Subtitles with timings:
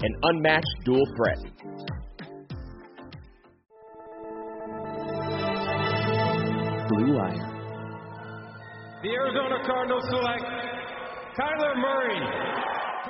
[0.00, 1.38] an unmatched dual threat.
[6.88, 7.44] Blue Wire.
[9.02, 10.42] The Arizona Cardinals select
[11.38, 12.20] Kyler Murray.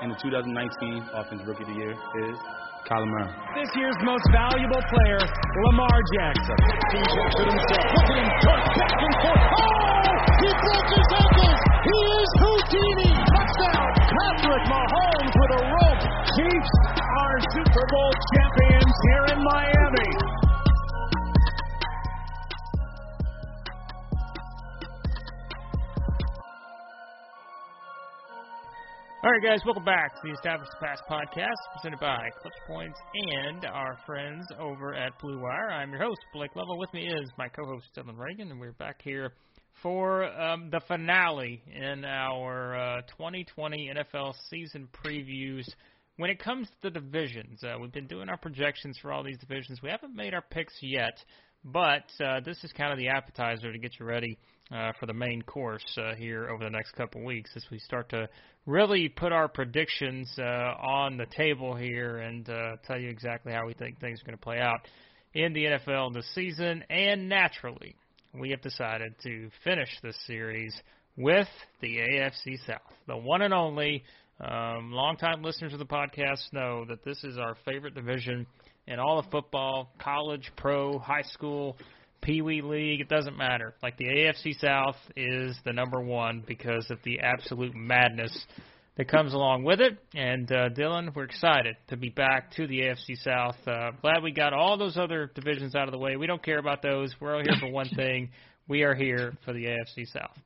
[0.01, 2.37] And the 2019 Offensive Rookie of the Year is
[2.89, 3.33] Kyler Murray.
[3.55, 5.19] This year's most valuable player,
[5.67, 6.57] Lamar Jackson.
[6.57, 9.53] Look at him dart back and forth.
[9.61, 10.08] Oh!
[29.29, 33.67] All right, guys, welcome back to the Established Pass podcast presented by Clutch Points and
[33.67, 35.71] our friends over at Blue Wire.
[35.71, 36.79] I'm your host, Blake Lovell.
[36.79, 39.35] With me is my co host, Dylan Reagan, and we're back here
[39.83, 45.67] for um, the finale in our uh, 2020 NFL season previews.
[46.17, 49.37] When it comes to the divisions, uh, we've been doing our projections for all these
[49.37, 49.83] divisions.
[49.83, 51.23] We haven't made our picks yet,
[51.65, 54.39] but uh, this is kind of the appetizer to get you ready
[54.71, 58.09] uh, for the main course uh, here over the next couple weeks as we start
[58.11, 58.29] to
[58.67, 63.67] really put our predictions uh, on the table here and uh, tell you exactly how
[63.67, 64.81] we think things are going to play out
[65.35, 66.85] in the NFL this season.
[66.91, 67.97] And naturally,
[68.39, 70.75] we have decided to finish this series
[71.17, 71.49] with
[71.81, 74.05] the AFC South, the one and only.
[74.41, 78.47] Um, longtime listeners of the podcast know that this is our favorite division
[78.87, 81.77] in all of football, college, pro, high school,
[82.21, 83.01] Pee Wee League.
[83.01, 83.75] It doesn't matter.
[83.83, 88.47] Like the AFC South is the number one because of the absolute madness
[88.97, 89.97] that comes along with it.
[90.15, 93.57] And uh, Dylan, we're excited to be back to the AFC South.
[93.67, 96.17] Uh, glad we got all those other divisions out of the way.
[96.17, 97.15] We don't care about those.
[97.21, 98.31] We're all here for one thing.
[98.67, 100.37] We are here for the AFC South.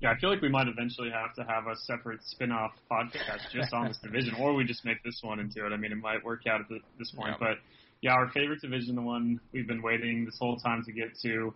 [0.00, 3.72] Yeah, I feel like we might eventually have to have a separate spin-off podcast just
[3.72, 5.72] on this division, or we just make this one into it.
[5.72, 6.66] I mean, it might work out at
[6.98, 7.48] this point, Yeah.
[7.48, 7.58] but
[8.02, 11.54] yeah, our favorite division, the one we've been waiting this whole time to get to.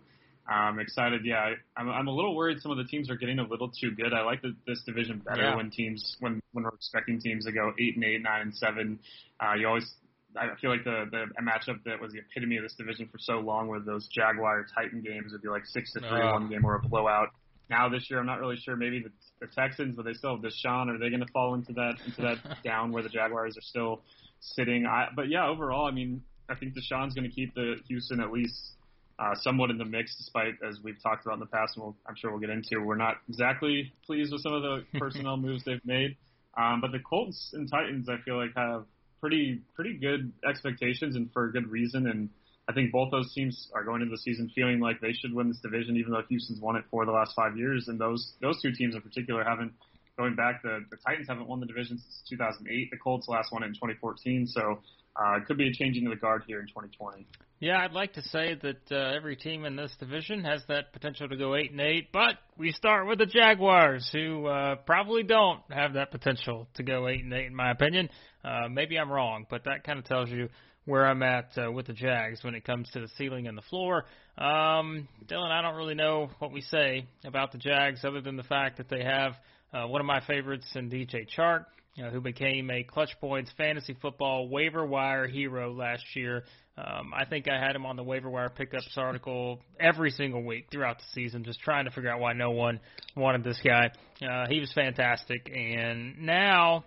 [0.51, 1.37] Um, excited, yeah.
[1.77, 3.91] I- I'm, I'm a little worried some of the teams are getting a little too
[3.91, 4.11] good.
[4.13, 5.55] I like the, this division better Yeah.
[5.55, 8.99] when teams when when we're expecting teams to go eight and eight, nine and seven.
[9.39, 9.89] Uh, you always
[10.35, 13.19] I feel like the the a matchup that was the epitome of this division for
[13.19, 16.33] so long with those Jaguar Titan games would be like six to three Ugh.
[16.33, 17.29] one game or a blowout.
[17.69, 18.75] Now this year, I'm not really sure.
[18.75, 20.89] Maybe the, the Texans, but they still have Deshaun.
[20.93, 24.01] Are they going to fall into that into that down where the Jaguars are still
[24.39, 24.85] sitting?
[24.87, 28.31] I, but yeah, overall, I mean, I think Deshaun's going to keep the Houston at
[28.31, 28.75] least
[29.17, 31.95] uh, somewhat in the mix, despite as we've talked about in the past, and we'll,
[32.07, 32.81] I'm sure we'll get into.
[32.81, 36.17] We're not exactly pleased with some of the personnel moves they've made,
[36.57, 38.85] um, but the Colts and Titans, I feel like have
[39.21, 42.07] pretty pretty good expectations and for a good reason.
[42.07, 42.29] And
[42.67, 45.47] I think both those teams are going into the season feeling like they should win
[45.47, 47.87] this division, even though Houston's won it for the last five years.
[47.87, 49.73] And those those two teams in particular haven't
[50.17, 50.63] going back.
[50.63, 52.89] The the Titans haven't won the division since 2008.
[52.91, 54.47] The Colts last won it in 2014.
[54.47, 54.79] So
[55.15, 57.27] uh, it could be a changing of the guard here in 2020.
[57.59, 61.29] Yeah, I'd like to say that uh, every team in this division has that potential
[61.29, 65.61] to go eight and eight, but we start with the Jaguars, who uh, probably don't
[65.69, 68.09] have that potential to go eight and eight, in my opinion.
[68.43, 70.49] Uh, maybe I'm wrong, but that kind of tells you
[70.85, 73.61] where I'm at uh, with the Jags when it comes to the ceiling and the
[73.63, 74.05] floor.
[74.37, 78.43] Um, Dylan, I don't really know what we say about the Jags other than the
[78.43, 79.33] fact that they have
[79.73, 81.65] uh, one of my favorites in DJ Chark,
[81.99, 86.43] uh, who became a Clutch Points fantasy football waiver wire hero last year.
[86.77, 90.67] Um, I think I had him on the waiver wire pickups article every single week
[90.71, 92.79] throughout the season, just trying to figure out why no one
[93.15, 93.91] wanted this guy.
[94.21, 96.85] Uh, he was fantastic, and now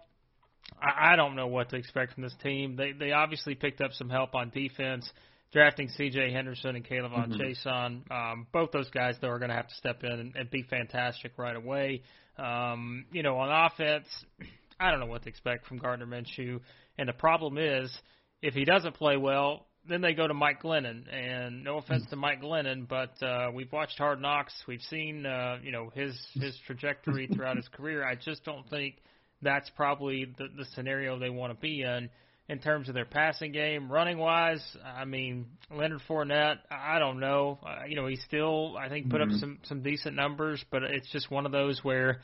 [0.81, 2.77] I, I don't know what to expect from this team.
[2.77, 5.09] They they obviously picked up some help on defense,
[5.53, 6.33] drafting C.J.
[6.33, 8.12] Henderson and Caleb on mm-hmm.
[8.12, 10.62] Um, both those guys though are going to have to step in and, and be
[10.62, 12.03] fantastic right away.
[12.39, 14.07] Um, you know, on offense,
[14.79, 16.61] I don't know what to expect from Gardner Minshew,
[16.99, 17.91] and the problem is
[18.43, 21.05] if he doesn't play well, then they go to Mike Glennon.
[21.12, 24.55] And no offense to Mike Glennon, but uh, we've watched Hard Knocks.
[24.67, 28.05] We've seen uh, you know his his trajectory throughout his career.
[28.05, 28.97] I just don't think
[29.43, 32.09] that's probably the, the scenario they want to be in
[32.49, 33.91] in terms of their passing game.
[33.91, 37.59] Running wise, I mean Leonard Fournette, I don't know.
[37.65, 39.35] Uh, you know he still I think put mm-hmm.
[39.35, 42.21] up some some decent numbers, but it's just one of those where.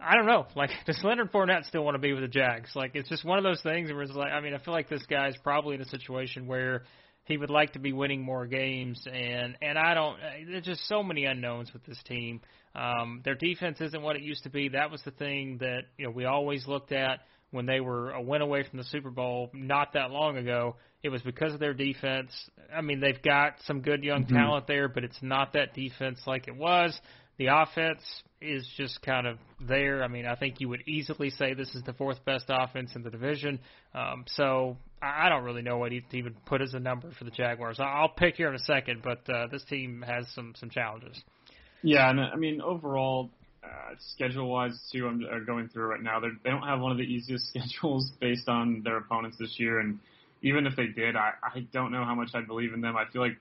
[0.00, 0.46] I don't know.
[0.54, 2.70] Like, does Leonard Fournette still want to be with the Jags?
[2.74, 4.88] Like, it's just one of those things where it's like, I mean, I feel like
[4.88, 6.84] this guy's probably in a situation where
[7.26, 10.16] he would like to be winning more games, and and I don't.
[10.48, 12.40] There's just so many unknowns with this team.
[12.74, 14.68] Um, their defense isn't what it used to be.
[14.68, 17.20] That was the thing that you know we always looked at
[17.50, 20.76] when they were a win away from the Super Bowl not that long ago.
[21.02, 22.30] It was because of their defense.
[22.74, 24.36] I mean, they've got some good young mm-hmm.
[24.36, 26.98] talent there, but it's not that defense like it was.
[27.38, 28.00] The offense
[28.40, 30.02] is just kind of there.
[30.02, 33.02] I mean, I think you would easily say this is the fourth best offense in
[33.02, 33.58] the division.
[33.94, 37.30] Um, so I don't really know what to even put as a number for the
[37.30, 37.78] Jaguars.
[37.78, 41.22] I'll pick here in a second, but uh, this team has some some challenges.
[41.82, 43.30] Yeah, and I mean overall,
[43.62, 46.20] uh, schedule wise too, I'm uh, going through right now.
[46.20, 49.80] They're, they don't have one of the easiest schedules based on their opponents this year,
[49.80, 49.98] and
[50.42, 52.96] even if they did, I I don't know how much I believe in them.
[52.96, 53.38] I feel like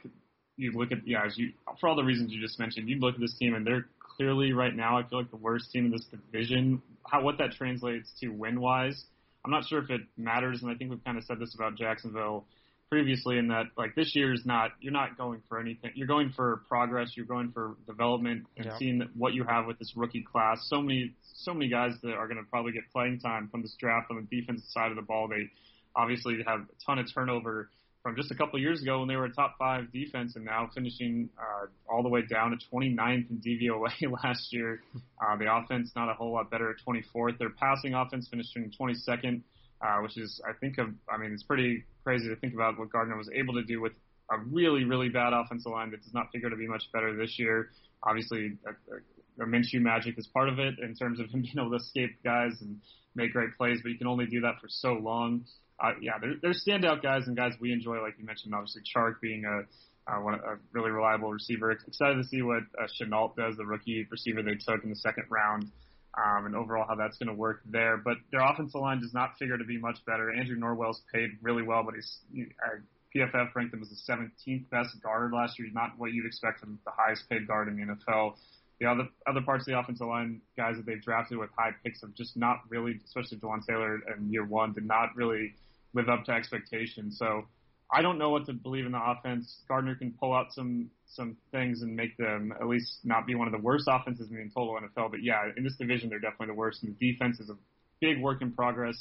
[0.57, 3.15] you look at yeah, as you for all the reasons you just mentioned, you look
[3.15, 4.97] at this team and they're clearly right now.
[4.97, 6.81] I feel like the worst team in this division.
[7.05, 9.05] How what that translates to win wise,
[9.43, 11.75] I'm not sure if it matters, and I think we've kind of said this about
[11.75, 12.45] Jacksonville
[12.89, 15.91] previously in that like this year is not you're not going for anything.
[15.95, 17.11] You're going for progress.
[17.15, 18.77] You're going for development and yeah.
[18.77, 20.65] seeing what you have with this rookie class.
[20.69, 23.75] So many so many guys that are going to probably get playing time from this
[23.79, 25.27] draft on the defensive side of the ball.
[25.27, 25.49] They
[25.95, 27.69] obviously have a ton of turnover
[28.05, 30.69] from just a couple years ago when they were a top five defense and now
[30.75, 33.89] finishing uh, all the way down to 29th in DVOA
[34.23, 34.79] last year.
[35.19, 37.39] Uh, the offense not a whole lot better at 24th.
[37.39, 39.41] Their passing offense finishing 22nd,
[39.81, 42.91] uh, which is I think of I mean it's pretty crazy to think about what
[42.91, 43.93] Gardner was able to do with
[44.29, 47.39] a really really bad offensive line that does not figure to be much better this
[47.39, 47.71] year.
[48.03, 51.55] Obviously, a, a, a Minshew magic is part of it in terms of him being
[51.57, 52.79] able to escape guys and
[53.15, 55.43] make great plays, but you can only do that for so long
[55.79, 59.19] uh, yeah, they're, they're standout guys and guys we enjoy, like you mentioned, obviously Chark
[59.21, 59.63] being a,
[60.11, 61.71] uh, one, a really reliable receiver.
[61.71, 65.25] Excited to see what uh, Shenault does, the rookie receiver they took in the second
[65.29, 65.71] round,
[66.17, 67.97] um, and overall how that's going to work there.
[67.97, 70.31] But their offensive line does not figure to be much better.
[70.31, 72.19] Andrew Norwell's paid really well, but he's
[72.63, 72.77] uh,
[73.15, 75.69] PFF ranked him as the 17th best guard last year.
[75.73, 78.35] Not what you'd expect from the highest paid guard in the NFL.
[78.79, 82.01] The other other parts of the offensive line, guys that they've drafted with high picks,
[82.01, 85.53] have just not really, especially Jawaan Taylor in year one, did not really
[85.95, 87.17] live up to expectations.
[87.17, 87.45] So
[87.91, 89.61] I don't know what to believe in the offense.
[89.67, 93.47] Gardner can pull out some some things and make them at least not be one
[93.47, 95.11] of the worst offenses in the total NFL.
[95.11, 96.83] But yeah, in this division, they're definitely the worst.
[96.83, 97.55] And the defense is a
[98.01, 98.95] big work in progress.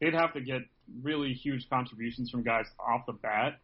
[0.00, 0.62] They'd have to get
[1.02, 3.60] really huge contributions from guys off the bat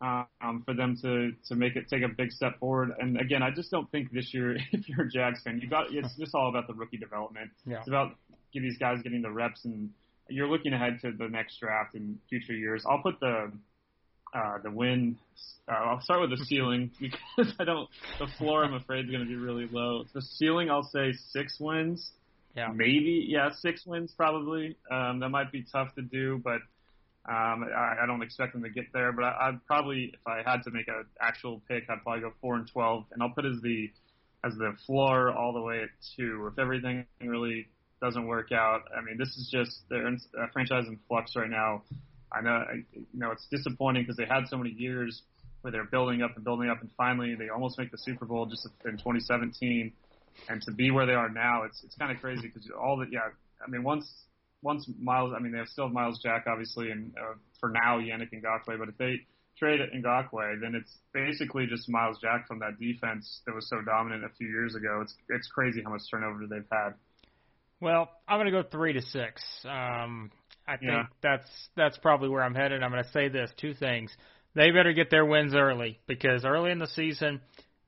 [0.00, 2.90] um, for them to to make it take a big step forward.
[2.98, 5.86] And again, I just don't think this year, if you're a Jags fan, you got
[5.92, 7.50] it's just all about the rookie development.
[7.64, 7.78] Yeah.
[7.78, 8.16] It's about
[8.52, 9.90] these guys getting the reps and
[10.28, 12.84] you're looking ahead to the next draft in future years.
[12.88, 13.52] I'll put the
[14.34, 15.16] uh, the win.
[15.68, 17.88] Uh, I'll start with the ceiling because I don't.
[18.18, 20.04] The floor, I'm afraid, is going to be really low.
[20.12, 22.10] The ceiling, I'll say six wins.
[22.54, 22.68] Yeah.
[22.74, 24.76] Maybe, yeah, six wins probably.
[24.90, 26.60] Um, that might be tough to do, but
[27.28, 29.12] um, I, I don't expect them to get there.
[29.12, 32.32] But I, I'd probably, if I had to make an actual pick, I'd probably go
[32.40, 33.90] four and twelve, and I'll put as the
[34.44, 36.48] as the floor all the way at two.
[36.50, 37.68] If everything really
[38.00, 38.82] doesn't work out.
[38.96, 41.82] I mean, this is just they're a franchise in flux right now.
[42.32, 45.22] I know, you know, it's disappointing because they had so many years
[45.62, 48.46] where they're building up and building up, and finally they almost make the Super Bowl
[48.46, 49.92] just in 2017.
[50.48, 53.06] And to be where they are now, it's it's kind of crazy because all the
[53.10, 53.20] yeah,
[53.64, 54.06] I mean, once
[54.62, 58.32] once Myles, I mean, they have still Myles Jack obviously, and uh, for now Yannick
[58.32, 59.20] Ngakoue, but if they
[59.58, 64.24] trade Ngakoue, then it's basically just Myles Jack from that defense that was so dominant
[64.24, 65.00] a few years ago.
[65.02, 66.94] It's it's crazy how much turnover they've had.
[67.80, 69.42] Well, I'm going to go three to six.
[69.64, 70.30] Um,
[70.66, 71.02] I think yeah.
[71.22, 72.82] that's that's probably where I'm headed.
[72.82, 74.10] I'm going to say this: two things.
[74.54, 77.40] They better get their wins early because early in the season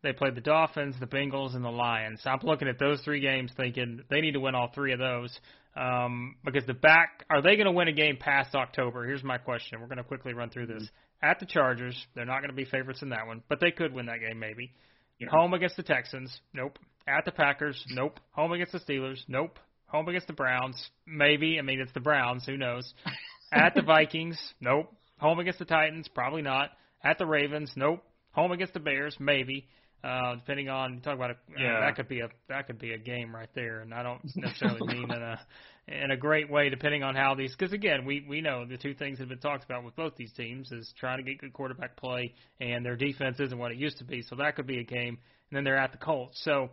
[0.03, 2.21] they played the Dolphins, the Bengals, and the Lions.
[2.25, 5.39] I'm looking at those three games, thinking they need to win all three of those.
[5.77, 9.07] Um, because the back are they going to win a game past October?
[9.07, 9.81] Here's my question.
[9.81, 10.89] We're going to quickly run through this.
[11.23, 11.97] at the Chargers.
[12.15, 14.39] They're not going to be favorites in that one, but they could win that game
[14.39, 14.73] maybe.
[15.19, 15.29] Yeah.
[15.31, 16.79] Home against the Texans, nope.
[17.09, 18.21] At the Packers, nope.
[18.33, 19.59] Home against the Steelers, nope.
[19.89, 21.59] Home against the Browns, maybe.
[21.59, 22.93] I mean, it's the Browns, who knows?
[23.53, 24.93] At the Vikings, nope.
[25.19, 26.71] Home against the Titans, probably not.
[27.03, 28.03] At the Ravens, nope.
[28.33, 29.67] Home against the Bears, maybe.
[30.05, 31.79] Uh, depending on talk about a Yeah.
[31.79, 34.21] uh, that could be a that could be a game right there, and I don't
[34.37, 35.41] necessarily mean in a
[35.89, 37.51] in a great way, depending on how these.
[37.57, 40.15] Because again, we we know the two things that have been talked about with both
[40.15, 43.79] these teams is trying to get good quarterback play, and their defense isn't what it
[43.79, 44.23] used to be.
[44.23, 45.19] So that could be a game,
[45.51, 46.41] and then they're at the Colts.
[46.45, 46.71] So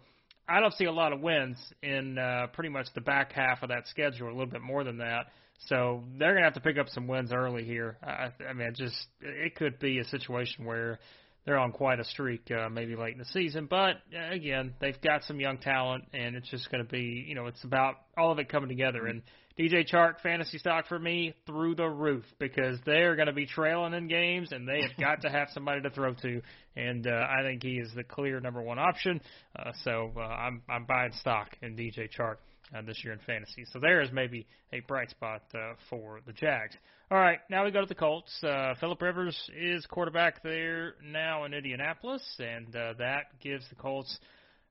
[0.48, 3.70] I don't see a lot of wins in uh, pretty much the back half of
[3.70, 5.28] that schedule, a little bit more than that.
[5.68, 7.98] So they're gonna have to pick up some wins early here.
[8.04, 11.00] I, I mean, just it could be a situation where
[11.46, 13.68] they're on quite a streak, uh, maybe late in the season.
[13.70, 17.46] But uh, again, they've got some young talent, and it's just to be, you know,
[17.48, 19.06] it's about all of it coming together.
[19.06, 19.22] And
[19.58, 23.94] DJ Chark fantasy stock for me through the roof because they're going to be trailing
[23.94, 26.42] in games, and they have got to have somebody to throw to.
[26.76, 29.22] And uh, I think he is the clear number one option.
[29.58, 32.38] Uh, so uh, I'm I'm buying stock in DJ Chark
[32.76, 33.66] uh, this year in fantasy.
[33.72, 36.76] So there is maybe a bright spot uh, for the Jags.
[37.12, 38.44] All right, now we go to the Colts.
[38.44, 44.18] Uh, Philip Rivers is quarterback there now in Indianapolis, and uh, that gives the Colts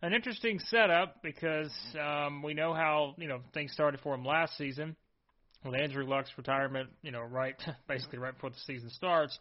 [0.02, 4.56] an interesting setup because um, we know how you know things started for him last
[4.56, 4.96] season
[5.64, 6.90] with Andrew Luck's retirement.
[7.02, 7.54] You know, right
[7.88, 9.38] basically right before the season starts.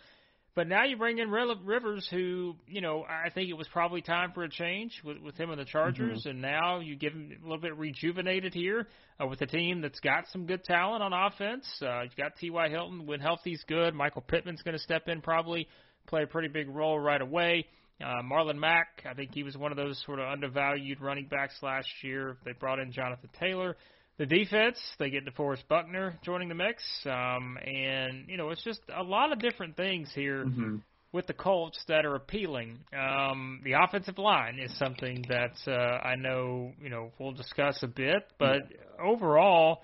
[0.56, 4.34] But now you bring in Rivers, who you know I think it was probably time
[4.34, 6.30] for a change with, with him and the Chargers, mm-hmm.
[6.30, 8.88] and now you give him a little bit rejuvenated here
[9.20, 11.66] uh, with a team that's got some good talent on offense.
[11.82, 12.70] Uh, you've got T.Y.
[12.70, 13.96] Hilton when healthy's good.
[13.96, 15.68] Michael Pittman's going to step in probably
[16.06, 17.66] play a pretty big role right away.
[18.02, 21.56] Uh, Marlon Mack, I think he was one of those sort of undervalued running backs
[21.62, 22.38] last year.
[22.46, 23.76] They brought in Jonathan Taylor
[24.18, 28.82] the defense, they get DeForest Buckner joining the mix, um, and you know it's just
[28.96, 30.76] a lot of different things here Mm-hmm.
[31.12, 32.80] with the Colts that are appealing.
[32.98, 37.88] Um, the offensive line is something that uh, I know you know we'll discuss a
[37.88, 38.62] bit, but
[39.04, 39.82] overall,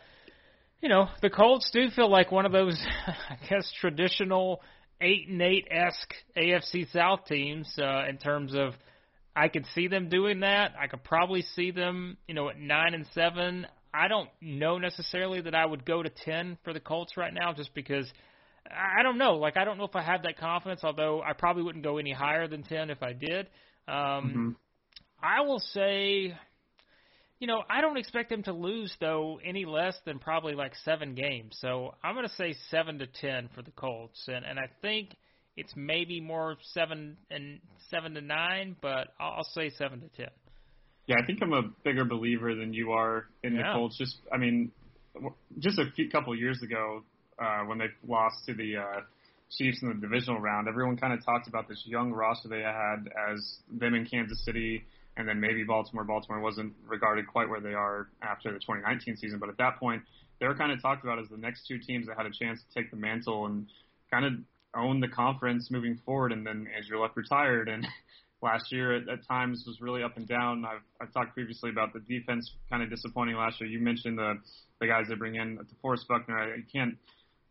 [0.79, 4.61] you know the Colts do feel like one of those, I guess, traditional
[5.01, 8.73] eight and eight esque AFC South teams uh, in terms of.
[9.35, 10.73] I could see them doing that.
[10.77, 13.67] I could probably see them, you know, at nine and seven.
[13.93, 17.53] I don't know necessarily that I would go to 10 for the Colts right now
[17.53, 18.11] just because
[18.69, 19.35] I don't know.
[19.35, 22.11] Like, I don't know if I have that confidence, although I probably wouldn't go any
[22.11, 23.47] higher than 10 if I did.
[23.87, 24.49] Um, mm-hmm.
[25.21, 26.35] I will say,
[27.39, 31.15] you know, I don't expect them to lose, though, any less than probably like seven
[31.15, 31.57] games.
[31.61, 34.27] So I'm going to say 7 to 10 for the Colts.
[34.27, 35.15] And, and I think
[35.55, 40.27] it's maybe more 7 and 7 to 9, but I'll, I'll say 7 to 10.
[41.07, 43.71] Yeah, I think I'm a bigger believer than you are in Yeah.
[43.71, 43.97] the Colts.
[43.97, 44.71] Just, I mean,
[45.59, 47.03] just a few couple years ago
[47.39, 49.01] uh, when they lost to the uh,
[49.57, 53.09] Chiefs in the divisional round, everyone kind of talked about this young roster they had
[53.31, 54.83] as them in Kansas City,
[55.19, 56.05] and then maybe Baltimore.
[56.05, 60.01] Baltimore wasn't regarded quite where they are after the 2019 season, but at that point,
[60.39, 62.61] they were kind of talked about as the next two teams that had a chance
[62.61, 63.67] to take the mantle and
[64.09, 64.33] kind of
[64.73, 66.31] own the conference moving forward.
[66.31, 67.85] And then Andrew Luck retired, and
[68.41, 70.63] last year at, at times was really up and down.
[70.63, 73.69] I've, I've talked previously about the defense kind of disappointing last year.
[73.69, 74.35] You mentioned the
[74.79, 76.39] the guys they bring in, the Forrest Buckner.
[76.39, 76.95] I, I can't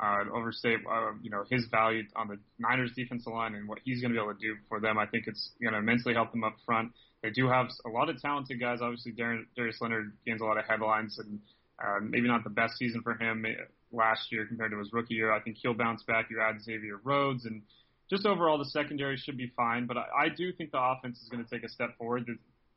[0.00, 4.00] uh, overstate uh, you know his value on the Niners defensive line and what he's
[4.00, 4.96] going to be able to do for them.
[4.96, 6.92] I think it's going to immensely help them up front.
[7.22, 8.78] They do have a lot of talented guys.
[8.80, 11.40] Obviously, Darren, Darius Leonard gains a lot of headlines, and
[11.82, 15.14] uh, maybe not the best season for him uh, last year compared to his rookie
[15.14, 15.32] year.
[15.32, 16.28] I think he'll bounce back.
[16.30, 17.62] You add Xavier Rhodes and
[18.08, 21.28] just overall, the secondary should be fine, but I, I do think the offense is
[21.28, 22.26] going to take a step forward.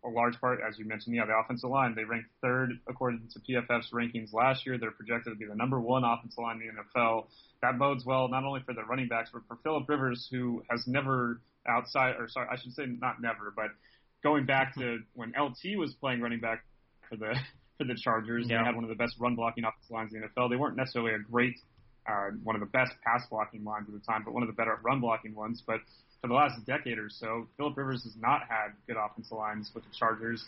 [0.03, 1.93] A large part, as you mentioned, yeah, the offensive line.
[1.95, 4.77] They ranked third according to PFF's rankings last year.
[4.77, 7.27] They're projected to be the number one offensive line in the NFL.
[7.61, 10.87] That bodes well not only for the running backs, but for Philip Rivers, who has
[10.87, 13.67] never outside, or sorry, I should say not never, but
[14.23, 16.63] going back to when LT was playing running back
[17.09, 17.35] for the
[17.77, 18.59] for the Chargers, Yeah.
[18.59, 20.49] they had one of the best run blocking offensive lines in the NFL.
[20.49, 21.55] They weren't necessarily a great
[22.07, 24.53] uh, one of the best pass blocking lines at the time, but one of the
[24.53, 25.61] better run blocking ones.
[25.65, 25.81] But
[26.19, 29.83] for the last decade or so, Philip Rivers has not had good offensive lines with
[29.83, 30.43] the Chargers.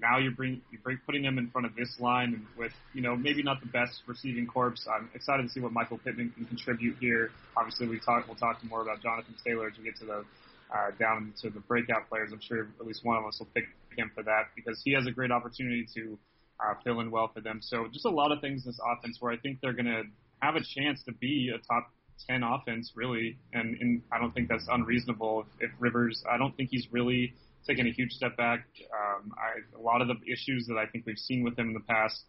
[0.00, 3.02] Now you're bring you're bring putting them in front of this line and with you
[3.02, 4.74] know maybe not the best receiving corps.
[4.90, 7.30] I'm excited to see what Michael Pittman can contribute here.
[7.56, 10.24] Obviously, we talk we'll talk more about Jonathan Taylor as we get to the
[10.72, 12.30] uh, down to the breakout players.
[12.32, 13.64] I'm sure at least one of us will pick
[13.96, 16.18] him for that because he has a great opportunity to
[16.60, 17.60] uh, fill in well for them.
[17.62, 20.02] So just a lot of things in this offense where I think they're going to
[20.40, 21.90] have a chance to be a top
[22.28, 23.38] 10 offense, really.
[23.52, 25.46] And, and I don't think that's unreasonable.
[25.60, 27.34] If, if Rivers, I don't think he's really
[27.66, 28.66] taken a huge step back.
[28.92, 31.74] Um, I, a lot of the issues that I think we've seen with him in
[31.74, 32.24] the past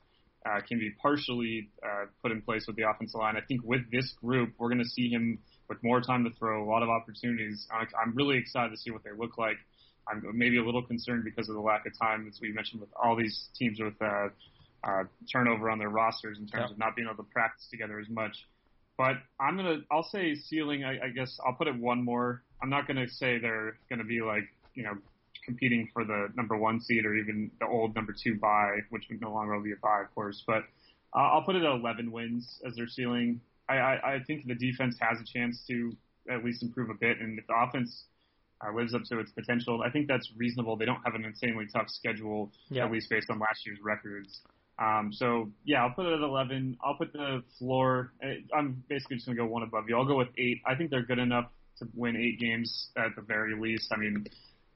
[0.46, 3.36] uh, can be partially uh, put in place with the offensive line.
[3.38, 6.64] I think with this group, we're going to see him with more time to throw,
[6.64, 7.68] a lot of opportunities.
[7.72, 9.58] I'm really excited to see what they look like.
[10.08, 12.90] I'm maybe a little concerned because of the lack of time, as we mentioned, with
[13.02, 14.28] all these teams with uh,
[14.84, 16.72] uh, turnover on their rosters in terms Yeah.
[16.74, 18.46] of not being able to practice together as much.
[18.98, 20.84] But I'm gonna, I'll say ceiling.
[20.84, 22.44] I, I guess I'll put it one more.
[22.62, 24.44] I'm not gonna say they're gonna be like,
[24.76, 24.94] you know,
[25.46, 29.20] competing for the number one seed or even the old number two bye, which would
[29.22, 30.44] no longer be a bye, of course.
[30.46, 30.64] But
[31.16, 33.42] uh, I'll put it at 11 wins as their ceiling.
[33.70, 35.96] I, I, I think the defense has a chance to
[36.30, 38.06] at least improve a bit, and if the offense
[38.66, 40.76] uh, lives up to its potential, I think that's reasonable.
[40.78, 42.86] They don't have an insanely tough schedule, Yeah.
[42.86, 44.42] at least based on last year's records.
[44.80, 46.78] Um, so yeah, I'll put it at 11.
[46.84, 48.12] I'll put the floor.
[48.24, 49.98] eh, I'm basically just gonna go one above you.
[49.98, 50.62] I'll go with eight.
[50.66, 51.46] I think they're good enough
[51.80, 53.92] to win eight games at the very least.
[53.92, 54.26] I mean,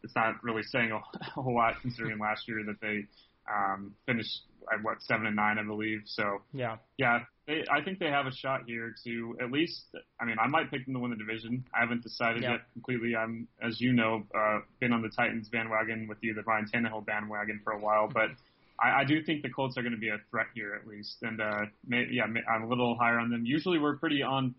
[0.03, 3.05] it's not really saying a, a whole lot considering last year that they
[3.51, 4.41] um, finished
[4.73, 6.01] at what seven and nine, I believe.
[6.05, 6.77] So Yeah.
[6.97, 9.95] yeah, they, I think they have a shot here to at least.
[10.19, 11.65] I mean, I might pick them to win the division.
[11.73, 12.51] I haven't decided Yeah.
[12.53, 13.15] yet completely.
[13.15, 17.05] I'm, as you know, uh, been on the Titans bandwagon with you, the Ryan Tannehill
[17.05, 18.31] bandwagon for a while, but.
[18.79, 21.17] I, I do think the Colts are going to be a threat here at least,
[21.23, 23.43] and uh, may, yeah, may, I'm a little higher on them.
[23.43, 24.53] Usually we're pretty on,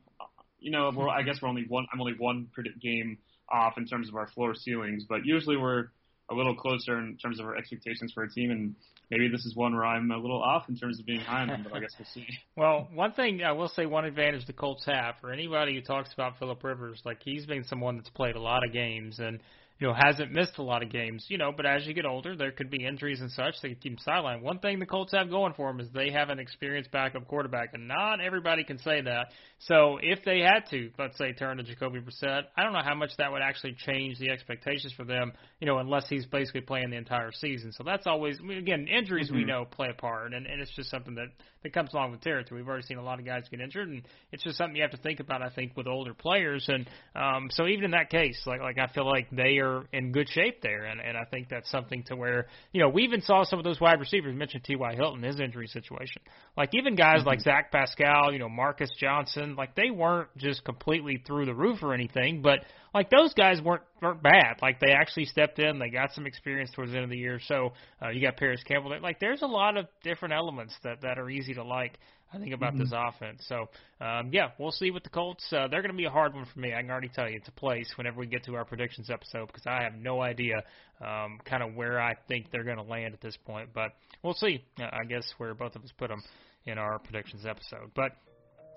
[0.58, 1.86] you know, we're, I guess we're only one.
[1.92, 5.90] I'm only one predict game off in terms of our floor ceilings, but usually we're
[6.32, 8.74] a little closer in terms of our expectations for a team, and
[9.10, 11.48] maybe this is one where I'm a little off in terms of being high on
[11.48, 12.26] them, but I guess we'll see.
[12.56, 16.12] Well, one thing I will say, one advantage the Colts have for anybody who talks
[16.12, 19.38] about Philip Rivers, like he's been someone that's played a lot of games and
[19.78, 21.26] you know hasn't missed a lot of games.
[21.28, 23.92] You know, but as you get older, there could be injuries and such that keep
[23.92, 24.42] him sidelined.
[24.42, 27.70] One thing the Colts have going for them is they have an experienced backup quarterback,
[27.74, 29.28] and not everybody can say that.
[29.60, 32.94] So if they had to, let's say, turn to Jacoby Brissett, I don't know how
[32.94, 35.32] much that would actually change the expectations for them.
[35.60, 37.72] You know, unless he's basically playing the entire season.
[37.72, 39.46] So that's always I mean, again injuries we Mhm.
[39.46, 41.28] know play a part, and, and it's just something that
[41.62, 42.60] that comes along with territory.
[42.60, 44.92] We've already seen a lot of guys get injured, and it's just something you have
[44.92, 45.42] to think about.
[45.42, 48.86] I think with older players, and um, so even in that case, like like I
[48.92, 52.16] feel like they are in good shape there, and and I think that's something to
[52.16, 54.94] where you know we even saw some of those wide receivers mentioned T.Y.
[54.94, 56.22] Hilton his injury situation,
[56.56, 61.22] like even guys like Zach Pascal, you know Marcus Johnson, like they weren't just completely
[61.26, 62.60] through the roof or anything, but
[62.94, 64.56] like those guys weren't weren't bad.
[64.62, 67.40] Like they actually stepped in, they got some experience towards the end of the year.
[67.46, 68.92] So uh, you got Parris Campbell.
[69.00, 71.98] Like there's a lot of different elements that that are easy to like.
[72.32, 73.44] I think about this offense.
[73.48, 73.68] So
[74.04, 75.44] um, yeah, we'll see with the Colts.
[75.50, 76.74] Uh, they're going to be a hard one for me.
[76.74, 79.46] I can already tell you it's a place whenever we get to our predictions episode
[79.46, 80.56] because I have no idea
[81.00, 83.70] um, kind of where I think they're going to land at this point.
[83.74, 84.62] But we'll see.
[84.78, 86.22] Uh, I guess where both of us put them
[86.66, 87.90] in our predictions episode.
[87.94, 88.12] But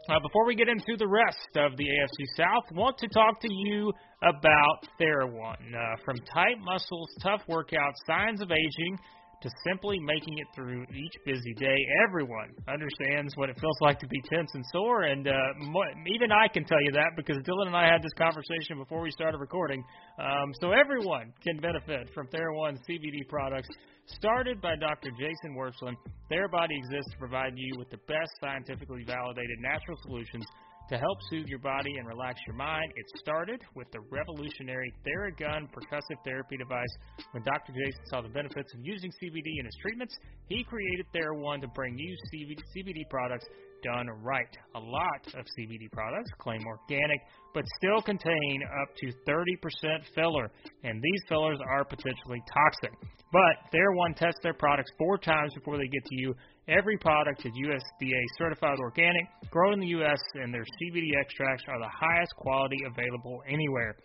[0.09, 3.47] uh, before we get into the rest of the AFC South, want to talk to
[3.51, 3.91] you
[4.23, 5.75] about TheraOne.
[5.75, 8.97] Uh, from tight muscles, tough workouts, signs of aging,
[9.41, 11.75] to simply making it through each busy day,
[12.08, 16.32] everyone understands what it feels like to be tense and sore, and uh, mo- even
[16.32, 19.39] I can tell you that because Dylan and I had this conversation before we started
[19.39, 19.84] recording.
[20.19, 23.69] Um, so everyone can benefit from TheraOne CBD products
[24.06, 25.10] started by Dr.
[25.17, 25.95] Jason Wersland.
[26.32, 30.45] Therabody exists to provide you with the best scientifically validated natural solutions
[30.91, 32.91] to help soothe your body and relax your mind.
[32.97, 36.93] It started with the revolutionary Theragun percussive therapy device.
[37.32, 37.71] When Dr.
[37.71, 40.13] Jason saw the benefits of using CBD in his treatments,
[40.49, 42.13] he created TheraOne to bring you
[42.75, 43.45] CBD, products
[43.84, 44.51] done right.
[44.75, 47.21] A lot of CBD products claim organic,
[47.54, 50.51] but still contain up to 30% filler,
[50.84, 52.91] and these fillers are potentially toxic.
[53.32, 56.36] But TheraOne tests their products four times before they get to you.
[56.67, 61.80] Every product is USDA certified organic, grown in the U.S., and their CBD extracts are
[61.80, 63.95] the highest quality available anywhere.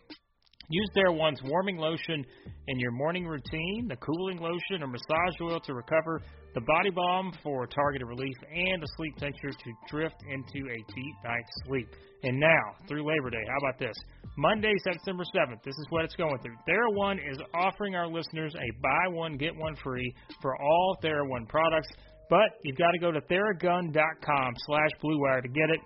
[0.70, 2.24] Use their one's warming lotion
[2.66, 6.22] in your morning routine, the cooling lotion or massage oil to recover,
[6.54, 11.14] the body balm for targeted relief, and the sleep tincture to drift into a deep
[11.24, 11.88] night's sleep.
[12.22, 13.94] And now, through Labor Day, how about this?
[14.38, 16.56] Monday, September 7th, this is what it's going through.
[16.66, 21.88] TheraOne is offering our listeners a buy one, get one free for all TheraOne products,
[22.30, 25.80] but you've got to go to theragun.com slash bluewire to get it.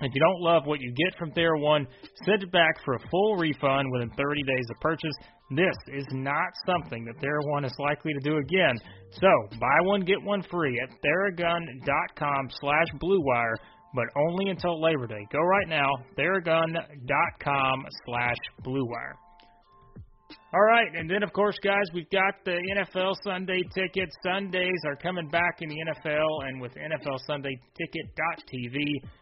[0.00, 1.86] If you don't love what you get from TheraOne,
[2.24, 5.14] send it back for a full refund within 30 days of purchase.
[5.50, 8.74] This is not something that TheraOne is likely to do again.
[9.12, 13.54] So, buy one, get one free at theragun.com slash bluewire,
[13.94, 15.26] but only until Labor Day.
[15.30, 19.14] Go right now, theragun.com slash bluewire.
[20.54, 24.14] All right, and then of course, guys, we've got the NFL Sunday tickets.
[24.22, 28.76] Sundays are coming back in the NFL, and with NFL Sunday Ticket.tv,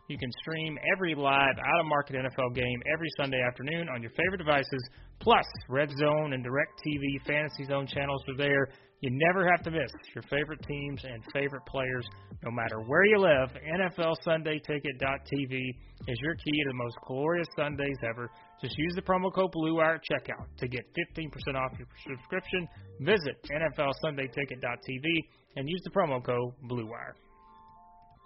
[0.09, 4.83] you can stream every live out-of-market NFL game every Sunday afternoon on your favorite devices.
[5.21, 8.67] Plus, Red Zone and Direct TV Fantasy Zone channels are there.
[9.01, 12.07] You never have to miss your favorite teams and favorite players,
[12.43, 13.51] no matter where you live.
[13.55, 15.53] NFL Sunday Ticket.tv
[16.09, 18.29] is your key to the most glorious Sundays ever.
[18.63, 20.85] Just use the promo code BlueWire at checkout to get
[21.17, 22.69] 15% off your subscription.
[23.01, 25.05] Visit NFLSundayTicket.tv
[25.57, 27.15] and use the promo code BlueWire.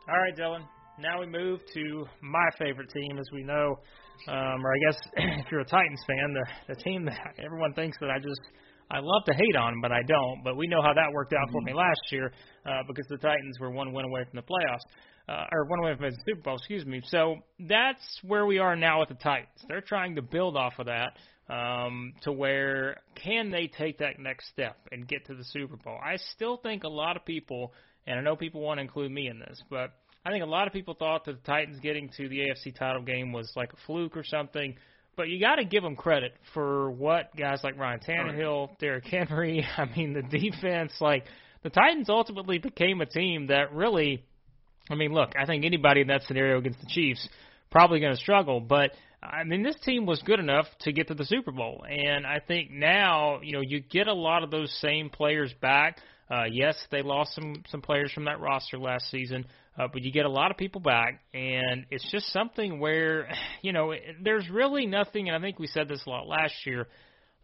[0.09, 0.67] All right, Dylan.
[0.99, 3.77] Now we move to my favorite team, as we know,
[4.29, 7.97] um, or I guess if you're a Titans fan, the the team that everyone thinks
[8.01, 8.41] that I just
[8.91, 10.43] I love to hate on, but I don't.
[10.45, 12.33] But we know how that worked out for me last year
[12.67, 14.87] uh, because the Titans were one win away from the playoffs
[15.29, 17.03] uh, or one away from the Super Bowl, excuse me.
[17.07, 19.65] So that's where we are now with the Titans.
[19.69, 21.17] They're trying to build off of that
[21.49, 25.99] um, to where can they take that next step and get to the Super Bowl?
[26.03, 27.73] I still think a lot of people,
[28.07, 29.93] and I know people want to include me in this, but
[30.27, 33.03] I think a lot of people thought that the Titans getting to the AFC title
[33.03, 34.77] game was like a fluke or something.
[35.17, 39.65] But you got to give them credit for what guys like Ryan Tannehill, Derrick Henry.
[39.77, 40.93] I mean, the defense.
[41.01, 41.25] Like
[41.63, 44.25] the Titans ultimately became a team that really
[44.91, 47.27] I mean, look, I think anybody in that scenario against the Chiefs
[47.71, 48.93] probably going to struggle, but
[49.23, 52.41] I mean, this team was good enough to get to the Super Bowl, and I
[52.47, 55.99] think now, you know, you get a lot of those same players back.
[56.31, 59.47] Uh, yes, they lost some some players from that roster last season,
[59.79, 63.29] uh, but you get a lot of people back, and it's just something where,
[63.63, 65.29] you know, there's really nothing.
[65.29, 66.87] And I think we said this a lot last year.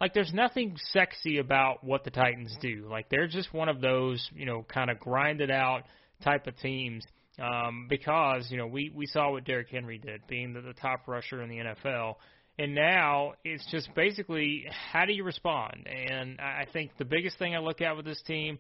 [0.00, 2.87] Like, there's nothing sexy about what the Titans do.
[2.90, 5.83] Like, they're just one of those, you know, kind of grinded out
[6.22, 7.05] type of teams
[7.40, 11.09] um, because you know we we saw what Derrick Henry did, being the, the top
[11.09, 12.16] rusher in the NFL,
[12.59, 15.87] and now it's just basically how do you respond?
[15.87, 18.59] And I think the biggest thing I look at with this team,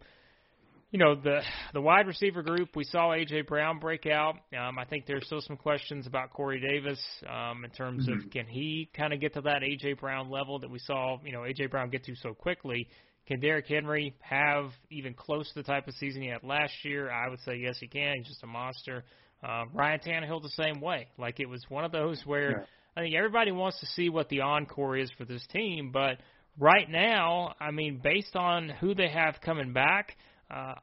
[0.90, 1.40] you know, the
[1.74, 4.36] the wide receiver group, we saw AJ Brown break out.
[4.58, 8.26] Um, I think there's still some questions about Corey Davis um, in terms mm-hmm.
[8.26, 11.32] of can he kind of get to that AJ Brown level that we saw, you
[11.32, 12.88] know, AJ Brown get to so quickly.
[13.30, 17.12] Can Derrick Henry have even close to the type of season he had last year?
[17.12, 18.16] I would say yes, he can.
[18.16, 19.04] He's just a monster.
[19.44, 21.06] Um, Ryan Tannehill the same way.
[21.16, 22.64] Like it was one of those where yeah.
[22.96, 26.16] I think everybody wants to see what the encore is for this team, but
[26.58, 30.16] right now, I mean, based on who they have coming back,
[30.52, 30.74] uh,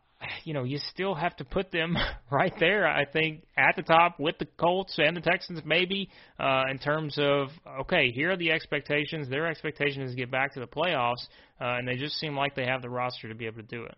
[0.44, 1.96] you know, you still have to put them
[2.32, 2.88] right there.
[2.88, 7.18] I think at the top with the Colts and the Texans, maybe uh, in terms
[7.20, 7.50] of
[7.82, 9.30] okay, here are the expectations.
[9.30, 11.24] Their expectation is to get back to the playoffs,
[11.62, 13.84] uh, and they just seem like they have the roster to be able to do
[13.84, 13.96] it.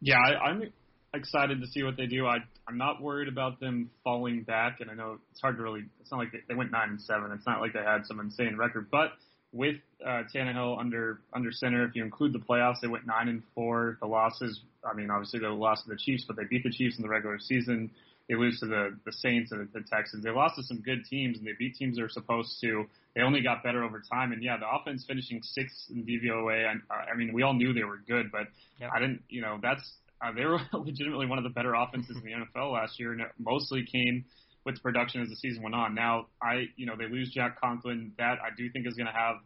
[0.00, 0.72] Yeah, I, I'm
[1.14, 2.26] excited to see what they do.
[2.26, 2.36] I
[2.68, 5.84] I'm not worried about them falling back, and I know it's hard to really.
[6.00, 7.32] It's not like they, they went nine and seven.
[7.32, 9.12] It's not like they had some insane record, but
[9.52, 13.42] with uh, Tannehill under under center, if you include the playoffs, they went nine and
[13.54, 13.98] four.
[14.00, 16.96] The losses, I mean, obviously they lost to the Chiefs, but they beat the Chiefs
[16.96, 17.90] in the regular season.
[18.28, 20.24] They lose to the the Saints and the, the Texans.
[20.24, 22.86] They lost to some good teams, and they beat teams they're supposed to.
[23.14, 26.66] They only got better over time, and yeah, the offense finishing sixth in DVOA.
[26.90, 28.46] I, I mean, we all knew they were good, but
[28.80, 28.90] yep.
[28.94, 29.22] I didn't.
[29.28, 29.82] You know, that's
[30.22, 33.20] uh, they were legitimately one of the better offenses in the NFL last year, and
[33.20, 34.24] it mostly came
[34.64, 35.94] with production as the season went on.
[35.94, 38.12] Now, I you know they lose Jack Conklin.
[38.18, 39.36] That I do think is going to have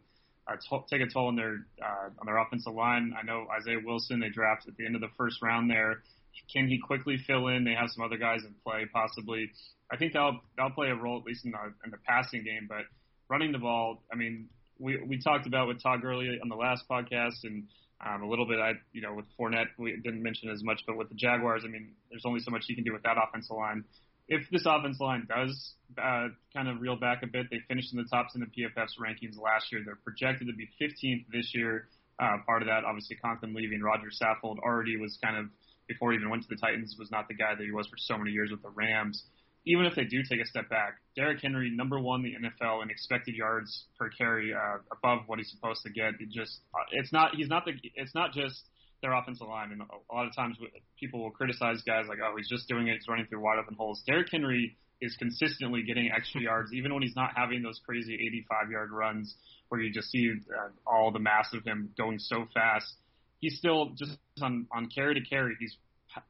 [0.47, 3.13] uh, to- take a toll on their uh, on their offensive line.
[3.19, 6.03] I know Isaiah Wilson they drafted at the end of the first round there.
[6.51, 7.63] Can he quickly fill in?
[7.63, 9.49] They have some other guys in play possibly.
[9.91, 12.67] I think they'll they'll play a role at least in the in the passing game,
[12.67, 12.83] but
[13.29, 14.03] running the ball.
[14.11, 17.67] I mean, we we talked about with Todd Gurley on the last podcast and.
[18.05, 20.97] Um, a little bit, I you know, with Fournette, we didn't mention as much, but
[20.97, 23.55] with the Jaguars, I mean, there's only so much you can do with that offensive
[23.55, 23.85] line
[24.27, 27.97] if this offense line does uh, kind of reel back a bit, they finished in
[27.97, 29.81] the top 10 of PFF's rankings last year.
[29.85, 31.87] They're projected to be 15th this year.
[32.19, 33.81] Uh, part of that, obviously, Conklin leaving.
[33.81, 35.45] Roger Saffold already was kind of,
[35.87, 37.97] before he even went to the Titans, was not the guy that he was for
[37.97, 39.23] so many years with the Rams.
[39.67, 42.83] Even if they do take a step back, Derrick Henry, number one in the NFL
[42.83, 46.13] in expected yards per carry, uh, above what he's supposed to get.
[46.19, 48.63] It just, uh, it's not, he's not the, it's not just
[49.01, 49.71] their offensive line.
[49.71, 50.57] And a lot of times
[50.99, 53.75] people will criticize guys like, oh, he's just doing it, he's running through wide open
[53.75, 54.01] holes.
[54.05, 58.71] Derrick Henry is consistently getting extra yards, even when he's not having those crazy 85
[58.71, 59.35] yard runs
[59.69, 62.93] where you just see uh, all the mass of him going so fast.
[63.39, 65.55] He's still just on on carry to carry.
[65.59, 65.77] He's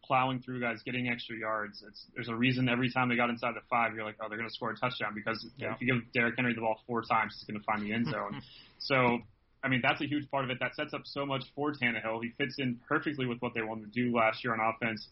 [0.03, 1.83] plowing through guys, getting extra yards.
[1.87, 4.37] It's there's a reason every time they got inside the five, you're like, oh, they're
[4.37, 5.73] going to score a touchdown because yeah.
[5.73, 8.07] if you give Derrick Henry the ball four times, he's going to find the end
[8.07, 8.41] zone.
[8.79, 9.19] so
[9.65, 10.59] I mean, that's a huge part of it.
[10.59, 12.21] That sets up so much for Tannehill.
[12.21, 15.07] He fits in perfectly with what they wanted to do last year on offense.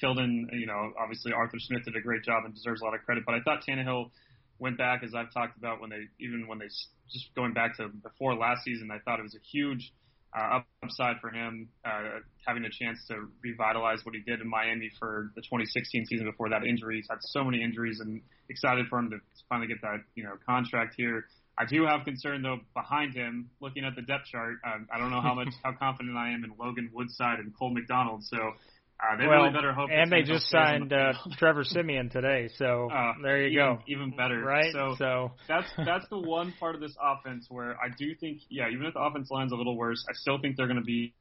[0.00, 2.94] Filled in, you know, obviously Arthur Smith did a great job and deserves a lot
[2.94, 3.22] of credit.
[3.24, 4.10] But I thought Tannehill
[4.58, 6.66] went back as I've talked about when they even when they
[7.12, 9.92] just going back to before last season, I thought it was a huge
[10.36, 14.90] uh, upside for him, uh, having a chance to revitalize what he did in Miami
[14.98, 16.96] for the 2016 season before that injury.
[16.96, 19.18] He's had so many injuries, and excited for him to
[19.48, 21.26] finally get that you know contract here.
[21.58, 24.56] I do have concern though behind him, looking at the depth chart.
[24.64, 27.70] Um, I don't know how much how confident I am in Logan Woodside and Cole
[27.70, 28.24] McDonald.
[28.24, 28.36] So
[28.98, 29.90] uh, they well, really better hope.
[29.92, 33.78] And they just signed uh, Trevor Siemian today, so uh, there you even, go.
[33.88, 34.72] Even better, right?
[34.72, 38.70] So, so that's that's the one part of this offense where I do think, yeah,
[38.72, 41.12] even if the offense line's a little worse, I still think they're going to be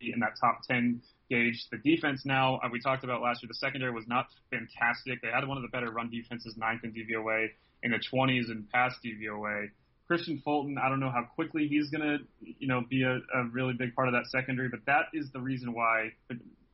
[0.00, 1.00] in that top ten
[1.30, 1.66] gauge.
[1.70, 5.22] The defense now, uh, we talked about last year, the secondary was not fantastic.
[5.22, 7.48] They had one of the better run defenses, ninth in DVOA,
[7.86, 9.70] in the 20s in pass DVOA.
[10.10, 13.44] Kristian Fulton, I don't know how quickly he's going to, you know, be a, a
[13.50, 16.12] really big part of that secondary, but that is the reason why,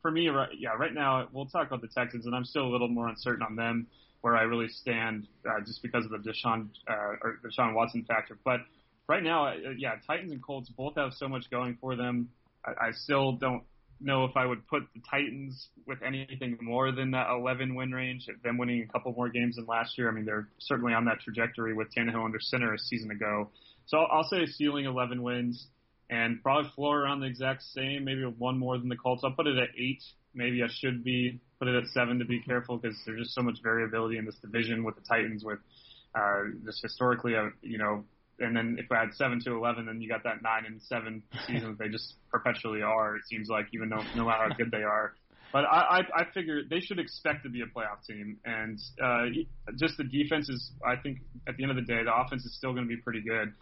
[0.03, 2.73] for me, right, yeah, right now, we'll talk about the Texans, and I'm still a
[2.73, 3.87] little more uncertain on them
[4.21, 8.39] where I really stand uh, just because of the Deshaun, uh, or Deshaun Watson factor.
[8.45, 8.61] But
[9.09, 12.29] right now, uh, yeah, Titans and Colts both have so much going for them.
[12.65, 13.65] I, I still don't
[14.05, 18.27] know if I would put the Titans with anything more than that 11 win range,
[18.43, 20.09] them winning a couple more games than last year.
[20.09, 23.51] I mean, they're certainly on that trajectory with Tannehill under center a season ago.
[23.87, 25.67] So I'll say ceiling 11 wins
[26.11, 29.23] and probably floor around the exact same, maybe one more than the Colts.
[29.25, 30.03] I'll put it at eight.
[30.35, 33.43] Maybe I should be put it at seven to be careful because there's just so
[33.43, 35.59] much variability in this division with the Titans with
[36.15, 38.05] uh, just historically, uh, you know,
[38.43, 41.23] and then if I had seven to eleven, then you got that nine and seven
[41.47, 41.79] seasons.
[41.79, 43.17] they just perpetually are.
[43.17, 45.15] It seems like even though no matter how good they are.
[45.53, 49.27] But I, I, I figure they should expect to be a playoff team, and uh,
[49.77, 50.71] just the defense is.
[50.83, 52.97] I think at the end of the day, the offense is still going to be
[52.97, 53.53] pretty good.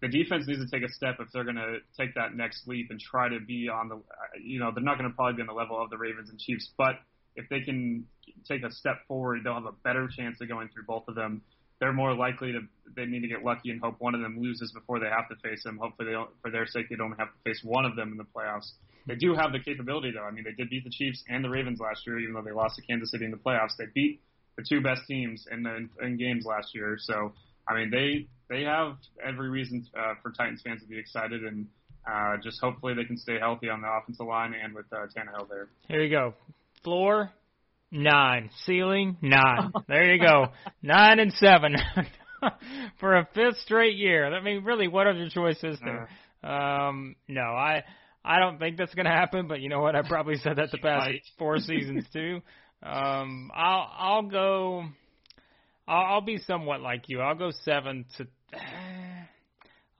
[0.00, 2.90] The defense needs to take a step if they're going to take that next leap
[2.90, 4.00] and try to be on the.
[4.40, 6.38] You know, they're not going to probably be on the level of the Ravens and
[6.38, 7.00] Chiefs, but
[7.34, 8.06] if they can
[8.46, 11.42] take a step forward, they'll have a better chance of going through both of them
[11.80, 12.60] they're more likely to
[12.94, 15.36] they need to get lucky and hope one of them loses before they have to
[15.36, 15.78] face them.
[15.78, 18.18] Hopefully, they don't, for their sake, they don't have to face one of them in
[18.18, 18.72] the playoffs.
[19.06, 20.24] They do have the capability, though.
[20.24, 22.52] I mean, they did beat the Chiefs and the Ravens last year, even though they
[22.52, 23.76] lost to Kansas City in the playoffs.
[23.78, 24.20] They beat
[24.56, 26.96] the two best teams in the in games last year.
[26.98, 27.32] So,
[27.66, 31.66] I mean, they they have every reason uh, for Titans fans to be excited and.
[32.10, 35.46] Uh, just hopefully they can stay healthy on the offensive line and with uh, Tannehill
[35.50, 35.68] there.
[35.86, 36.32] Here you go.
[36.82, 37.30] Floor
[37.92, 38.50] Nine.
[38.66, 39.72] Ceiling, nine.
[39.88, 40.46] There you go.
[40.82, 41.76] nine and seven.
[43.00, 44.32] For a fifth straight year.
[44.32, 46.08] I mean, really, what other choice is there?
[46.42, 47.82] Um, no, I
[48.24, 49.48] I don't think that's going to happen.
[49.48, 49.96] But you know what?
[49.96, 52.40] I probably said that the past four seasons too.
[52.82, 54.84] Um, I'll I'll go.
[55.86, 57.20] I'll, I'll be somewhat like you.
[57.20, 58.26] I'll go seven to.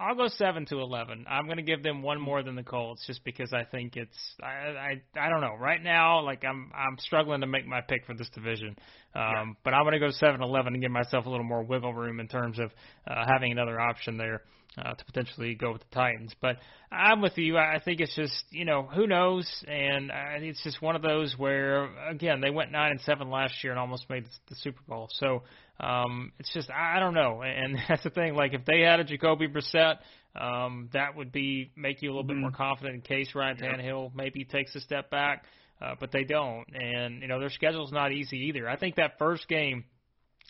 [0.01, 1.27] I'll go seven to eleven.
[1.29, 4.17] I'm going to give them one more than the Colts, just because I think it's
[4.43, 5.55] I I I don't know.
[5.61, 8.77] Right now, like I'm I'm struggling to make my pick for this division,
[9.15, 9.45] um, yeah.
[9.63, 12.29] but I'm to go seven eleven and give myself a little more wiggle room in
[12.29, 12.71] terms of
[13.07, 14.43] uh, having another option there
[14.79, 16.33] uh, to potentially go with the Titans.
[16.41, 16.57] But
[16.93, 17.59] I'm with you.
[17.59, 21.35] I think it's just you know who knows, and uh, it's just one of those
[21.37, 25.09] where again they went nine and seven last year and almost made the, Super Bowl.
[25.13, 25.43] So
[25.81, 28.35] um, it's just I don't know, and that's the thing.
[28.35, 29.97] Like if they had a Jacoby Brissett,
[30.37, 32.35] um, that would be make you a little mm-hmm.
[32.35, 35.45] bit more confident in case Ryan Tannehill maybe takes a step back,
[35.83, 36.67] uh, but they don't.
[36.75, 38.69] And you know their schedule's not easy either.
[38.69, 39.85] I think that first game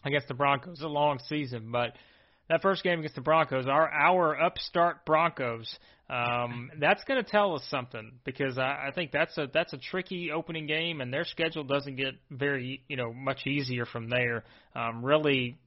[0.04, 1.92] against the Broncos is a long season, but
[2.50, 5.72] that first game against the Broncos, our our upstart Broncos,
[6.10, 9.78] um, that's going to tell us something because I, I think that's a that's a
[9.78, 14.42] tricky opening game, and their schedule doesn't get very you know much easier from there.
[14.74, 15.58] Um, really,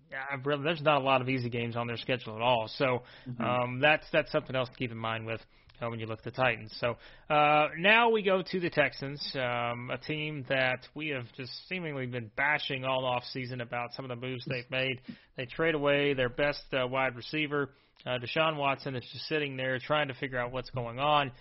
[0.43, 2.67] really, there's not a lot of easy games on their schedule at all.
[2.67, 3.41] So mm-hmm.
[3.41, 5.39] um, that's that's something else to keep in mind with
[5.81, 6.75] uh, when you look at the Titans.
[6.79, 6.97] So
[7.29, 12.05] uh, now we go to the Texans, um, a team that we have just seemingly
[12.05, 15.01] been bashing all off season about some of the moves they've made.
[15.38, 17.69] They trade away their best uh, wide receiver.
[18.05, 21.31] Uh, Deshaun Watson is just sitting there trying to figure out what's going on.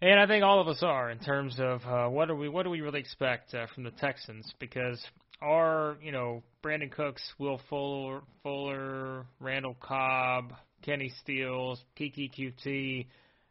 [0.00, 2.62] And I think all of us are in terms of uh, what do we what
[2.62, 5.04] do we really expect uh, from the Texans because
[5.42, 10.52] our you know Brandin Cooks, Will Fuller, Fuller, Randall Cobb,
[10.82, 13.06] Kenny Stills, Keke Coutee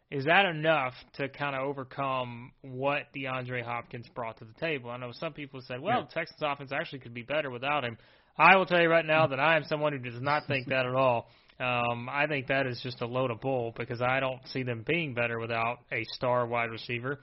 [0.10, 4.90] is that enough to kind of overcome what DeAndre Hopkins brought to the table?
[4.90, 6.06] I know some people said, well, yeah.
[6.06, 7.98] the Texans offense actually could be better without him.
[8.38, 10.86] I will tell you right now that I am someone who does not think that
[10.86, 11.28] at all.
[11.60, 14.84] Um, I think that is just a load of bull because I don't see them
[14.86, 17.20] being better without a star wide receiver.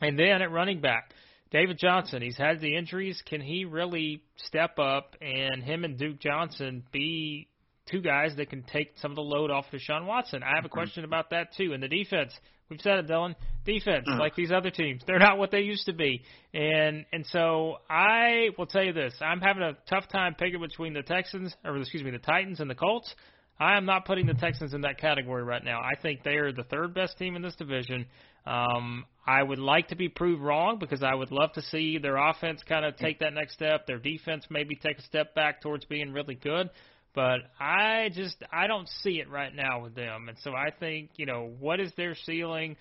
[0.00, 1.10] And then at running back,
[1.50, 3.20] David Johnson, he's had the injuries.
[3.26, 7.48] Can he really step up and him and Duke Johnson be
[7.90, 10.42] two guys that can take some of the load off Deshaun Watson.
[10.42, 10.74] I have a mm-hmm.
[10.74, 11.72] question about that too.
[11.72, 12.32] And the defense,
[12.68, 13.34] we've said it, Dylan.
[13.64, 14.18] Defense, mm.
[14.18, 16.22] like these other teams, they're not what they used to be.
[16.54, 20.94] And and so I will tell you this: I'm having a tough time picking between
[20.94, 23.12] the Texans, or excuse me, the Titans and the Colts.
[23.58, 25.80] I am not putting the Texans in that category right now.
[25.80, 28.06] I think they are the third best team in this division.
[28.46, 32.16] Um, I would like to be proved wrong because I would love to see their
[32.16, 32.98] offense kind of mm.
[32.98, 36.70] take that next step, their defense maybe take a step back towards being really good.
[37.16, 41.12] But I just I don't see it right now with them, and so I think
[41.16, 42.76] you know what is their ceiling,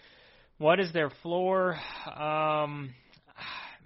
[0.58, 1.78] what is their floor.
[2.06, 2.94] Um,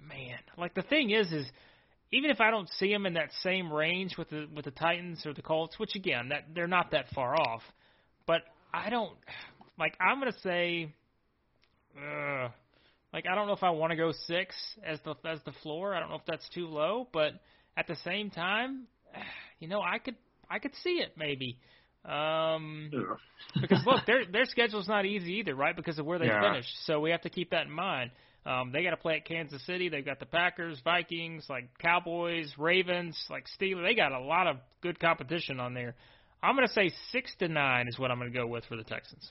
[0.08, 1.46] man, like the thing is, is
[2.10, 5.24] even if I don't see them in that same range with the with the Titans
[5.24, 7.62] or the Colts, which again that they're not that far off,
[8.26, 8.40] but
[8.74, 9.16] I don't
[9.78, 10.92] like I'm gonna say,
[11.96, 12.48] uh,
[13.12, 15.94] like I don't know if I want to go six as the as the floor.
[15.94, 17.34] I don't know if that's too low, but
[17.76, 18.88] at the same time,
[19.60, 20.16] you know I could
[20.50, 21.58] I could see it maybe.
[22.04, 22.90] Um,
[23.60, 25.76] because look, their their schedule's not easy either, right?
[25.76, 26.40] Because of where they Yeah.
[26.40, 26.74] finished.
[26.86, 28.10] So we have to keep that in mind.
[28.46, 29.90] Um, they got to play at Kansas City.
[29.90, 33.86] They've got the Packers, Vikings, like Cowboys, Ravens, like Steelers.
[33.86, 35.94] They got a lot of good competition on there.
[36.42, 38.76] I'm going to say six to nine is what I'm going to go with for
[38.76, 39.30] the Texans.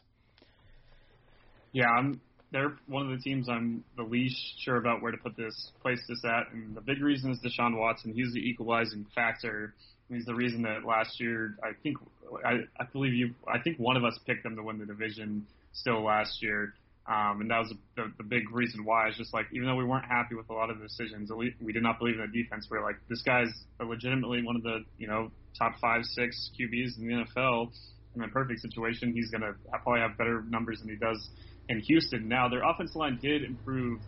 [1.72, 2.22] Yeah, I'm.
[2.52, 6.00] They're one of the teams I'm the least sure about where to put this, place
[6.10, 8.12] this at, and the big reason is Deshaun Watson.
[8.12, 9.76] He's the equalizing factor.
[10.10, 11.98] He's the reason that last year, I think,
[12.44, 15.46] I, I believe you, I think one of us picked them to win the division
[15.72, 16.74] still last year,
[17.08, 19.08] um, and that was the, the big reason why.
[19.08, 21.74] It's just like even though we weren't happy with a lot of the decisions, we,
[21.74, 22.68] did not believe in the defense.
[22.70, 26.98] We are like, this guy's legitimately one of the you know top five, six QBs
[27.00, 27.72] in the NFL.
[28.16, 31.30] In a perfect situation, he's going to probably have better numbers than he does
[31.70, 32.28] in Houston.
[32.28, 34.02] Now, their offensive line did improve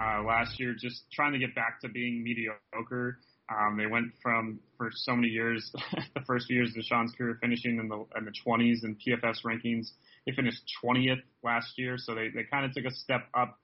[0.00, 3.18] uh, last year, just trying to get back to being mediocre.
[3.50, 5.70] Um, they went from for so many years,
[6.14, 9.42] the first few years of Deshaun's career, finishing in the in the 20s in PFF's
[9.42, 9.88] rankings.
[10.26, 13.58] They finished 20th last year, so they they kind of took a step up.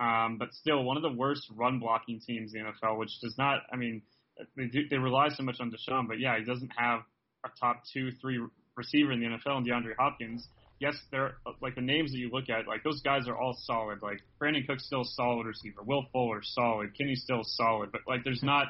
[0.00, 3.34] Um, but still, one of the worst run blocking teams in the NFL, which does
[3.38, 3.62] not.
[3.72, 4.02] I mean,
[4.56, 7.00] they do, they rely so much on Deshaun, but yeah, he doesn't have
[7.44, 8.40] a top two, three
[8.76, 10.48] receiver in the NFL, and DeAndre Hopkins
[10.80, 14.00] yes, they're like the names that you look at, like those guys are all solid.
[14.02, 15.82] Like Brandin Cooks still a solid receiver.
[15.84, 16.96] Will Fuller solid.
[16.96, 17.92] Kenny Stills solid.
[17.92, 18.68] But like there's not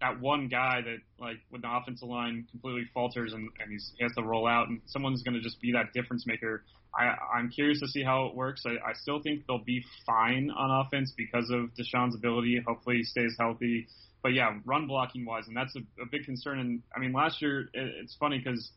[0.00, 4.02] that one guy that like when the offensive line completely falters and, and he's, he
[4.04, 6.64] has to roll out and someone's going to just be that difference maker.
[6.98, 8.62] I, I'm curious to see how it works.
[8.66, 12.62] I, I still think they'll be fine on offense because of Deshaun's ability.
[12.66, 13.86] Hopefully he stays healthy.
[14.22, 16.58] But yeah, run blocking wise, and that's a, a big concern.
[16.58, 18.70] And I mean, last year it, it's funny because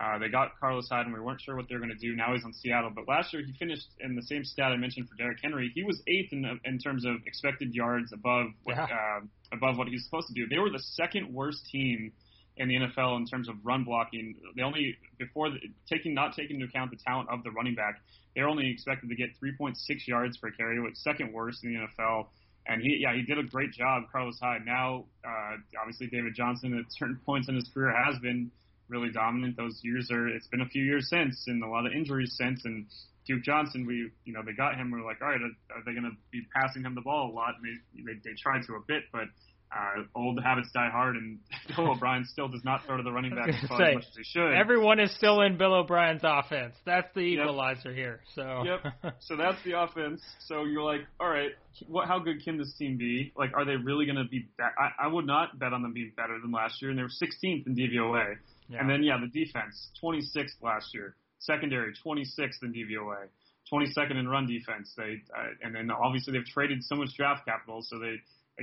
[0.00, 2.16] uh, they got Carlos Hyde, and we weren't sure what they were going to do.
[2.16, 5.08] Now he's on Seattle, but last year he finished in the same stat I mentioned
[5.08, 5.70] for Derrick Henry.
[5.74, 8.84] He was eighth in, in terms of expected yards above what, Yeah.
[8.84, 9.20] uh,
[9.52, 10.46] above what he's supposed to do.
[10.48, 12.12] They were the second worst team
[12.56, 14.34] in the NFL in terms of run blocking.
[14.56, 15.58] They only before the,
[15.88, 18.00] taking not taking into account the talent of the running back,
[18.34, 19.74] they're only expected to get 3.6
[20.06, 22.26] yards per carry, which second worst in the NFL.
[22.66, 24.66] And he, yeah, he did a great job, Carlos Hyde.
[24.66, 28.50] Now, uh, obviously, David Johnson at certain points in his career has been
[28.88, 29.56] really dominant.
[29.56, 32.64] Those years are it's been a few years since, and a lot of injuries since.
[32.64, 32.86] And
[33.28, 34.90] Duke Johnson, we you know they got him.
[34.90, 37.34] We're like, all right, are, are they going to be passing him the ball a
[37.34, 37.54] lot?
[37.60, 39.28] And they they, they tried to a bit, but
[39.70, 41.38] uh, old habits die hard, and
[41.76, 44.16] Bill O'Brien still does not throw to the running back as, say, as much as
[44.16, 44.54] he should.
[44.54, 46.74] Everyone is still in Bill O'Brien's offense.
[46.86, 47.42] That's the Yep.
[47.44, 48.20] equalizer here.
[48.34, 49.14] So Yep.
[49.20, 50.22] So that's the offense.
[50.46, 51.50] So you're like, all right,
[51.86, 52.08] what?
[52.08, 53.32] How good can this team be?
[53.36, 54.40] Like, are they really going to be?
[54.40, 57.02] Be- I, I would not bet on them being better than last year, and they
[57.02, 58.36] were 16th in DVOA.
[58.70, 58.80] Yeah.
[58.80, 61.14] And then yeah, the defense, 26th last year.
[61.38, 63.28] Secondary, 26th in DVOA.
[63.72, 64.92] 22nd in run defense.
[64.96, 68.16] They uh, and then obviously they've traded so much draft capital, so they,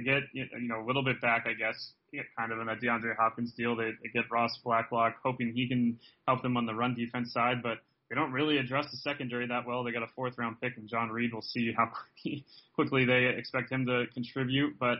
[0.03, 1.93] get you know a little bit back, I guess,
[2.37, 3.75] kind of in that DeAndre Hopkins deal.
[3.75, 7.63] They, they get Ross Blacklock, hoping he can help them on the run defense side,
[7.63, 7.77] but
[8.09, 9.83] they don't really address the secondary that well.
[9.83, 11.31] They got a fourth round pick in John Reid.
[11.31, 11.91] We'll see how
[12.75, 14.97] quickly they expect him to contribute, but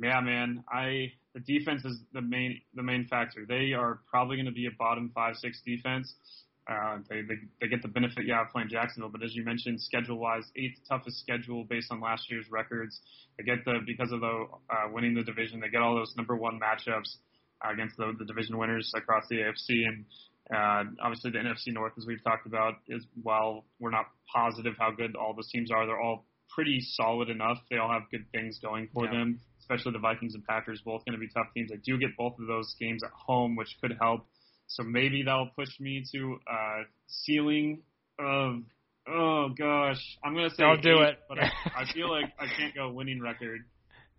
[0.00, 3.44] yeah, man, I the defense is the main the main factor.
[3.46, 6.14] They are probably going to be a bottom five six defense.
[6.70, 9.80] Uh, they, they they get the benefit, yeah, of playing Jacksonville, but as you mentioned,
[9.80, 13.00] schedule wise, eighth toughest schedule based on last year's records.
[13.36, 16.36] They get the because of the uh, winning the division, they get all those number
[16.36, 17.16] one matchups
[17.66, 20.04] uh, against the, the division winners across the AFC, and
[20.54, 24.92] uh, obviously the NFC North, as we've talked about, is while we're not positive how
[24.92, 27.58] good all those teams are, they're all pretty solid enough.
[27.70, 29.12] They all have good things going for Yeah.
[29.12, 31.70] them, especially the Vikings and Packers, both going to be tough teams.
[31.70, 34.26] They do get both of those games at home, which could help.
[34.74, 37.82] So maybe that'll push me to uh, ceiling
[38.18, 38.62] of
[39.08, 41.18] oh gosh, I'm gonna say Don't do it.
[41.28, 43.60] but I, I feel like I can't go winning record.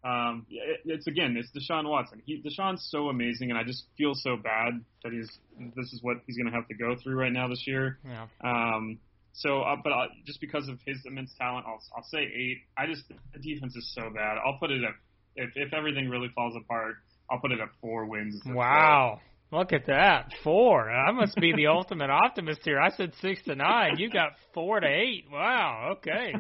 [0.03, 2.21] Um, it, it's again, it's Deshaun Watson.
[2.25, 5.30] He, Deshaun's so amazing, and I just feel so bad that he's
[5.75, 7.99] this is what he's going to have to go through right now this year.
[8.05, 8.28] Yeah.
[8.43, 8.99] Um,
[9.32, 12.57] so, uh, but uh, just because of his immense talent, I'll I'll say eight.
[12.78, 14.38] I just the defense is so bad.
[14.45, 14.93] I'll put it at
[15.36, 16.95] if if everything really falls apart,
[17.32, 18.41] I'll put it at four wins.
[18.45, 19.21] Wow.
[19.54, 20.32] Look at that.
[20.43, 20.89] Four.
[20.89, 22.80] I must be the ultimate optimist here.
[22.80, 23.97] I said six to nine.
[23.97, 25.26] You got four to eight.
[25.32, 25.97] Wow.
[25.97, 26.34] Okay.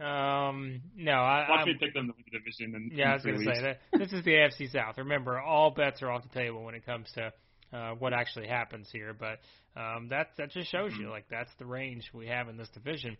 [0.00, 1.46] Um, no, I.
[1.48, 2.74] Watch I'm, me pick them to win the division.
[2.74, 4.98] And yeah, I was going to say that this is the AFC South.
[4.98, 7.32] Remember, all bets are off the table when it comes to
[7.72, 9.14] uh, what actually happens here.
[9.14, 9.38] But
[9.80, 13.16] um, that that just shows you like that's the range we have in this division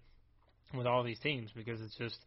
[0.75, 2.19] with all these teams because it's just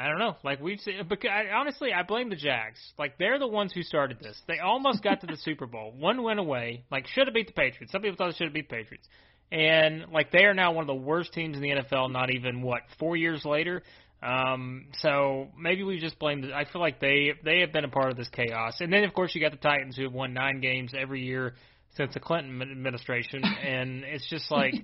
[0.00, 0.36] I don't know.
[0.42, 2.78] Like we've seen, because I, honestly, I blame the Jags.
[2.98, 4.40] Like they're the ones who started this.
[4.48, 5.92] They almost got to the Super Bowl.
[5.98, 6.84] One went away.
[6.90, 7.92] Like should have beat the Patriots.
[7.92, 9.06] Some people thought they should have beat the Patriots.
[9.52, 12.10] And like they are now one of the worst teams in the NFL.
[12.12, 13.82] Not even what four years later.
[14.22, 16.42] Um, so maybe we just blame.
[16.42, 18.80] The, I feel like they they have been a part of this chaos.
[18.80, 21.54] And then of course you got the Titans who have won nine games every year
[21.96, 24.74] since the Clinton administration, and it's just like.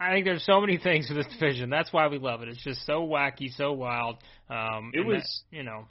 [0.00, 1.70] I think there's so many things with this division.
[1.70, 2.48] That's why we love it.
[2.48, 4.16] It's just so wacky, so wild.
[4.50, 5.86] Um, It was- that, you know,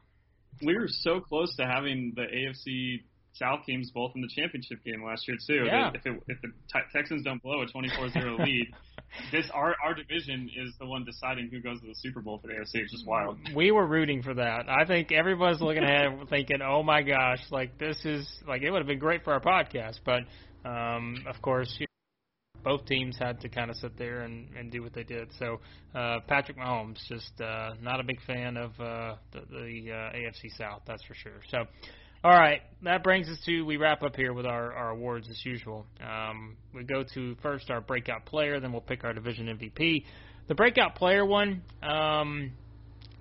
[0.64, 3.04] we were so close to having the AFC
[3.36, 5.66] South teams both in the championship game last year too.
[5.66, 5.90] Yeah.
[5.96, 6.50] If, it, if the
[6.94, 8.68] Texans don't blow a 24-0 lead,
[9.32, 12.48] this our our division is the one deciding who goes to the Super Bowl for
[12.50, 12.76] the AFC.
[12.76, 13.40] It's just wild.
[13.56, 14.70] we were rooting for that.
[14.70, 18.70] I think everybody's looking ahead and thinking, "Oh my gosh, like this is like it
[18.70, 20.22] would have been great for our podcast." But
[20.70, 21.88] um, of course, you
[22.64, 25.30] both teams had to kind of sit there and, and do what they did.
[25.40, 25.60] So
[25.96, 30.56] uh, Patrick Mahomes just uh, not a big fan of uh, the, the uh, AFC
[30.58, 31.42] South, that's for sure.
[31.50, 31.66] So.
[32.26, 35.46] All right, that brings us to we wrap up here with our, our awards as
[35.46, 35.86] usual.
[36.02, 40.06] Um, we go to first our breakout player, then we'll pick our division MVP.
[40.48, 42.54] The breakout player one, um,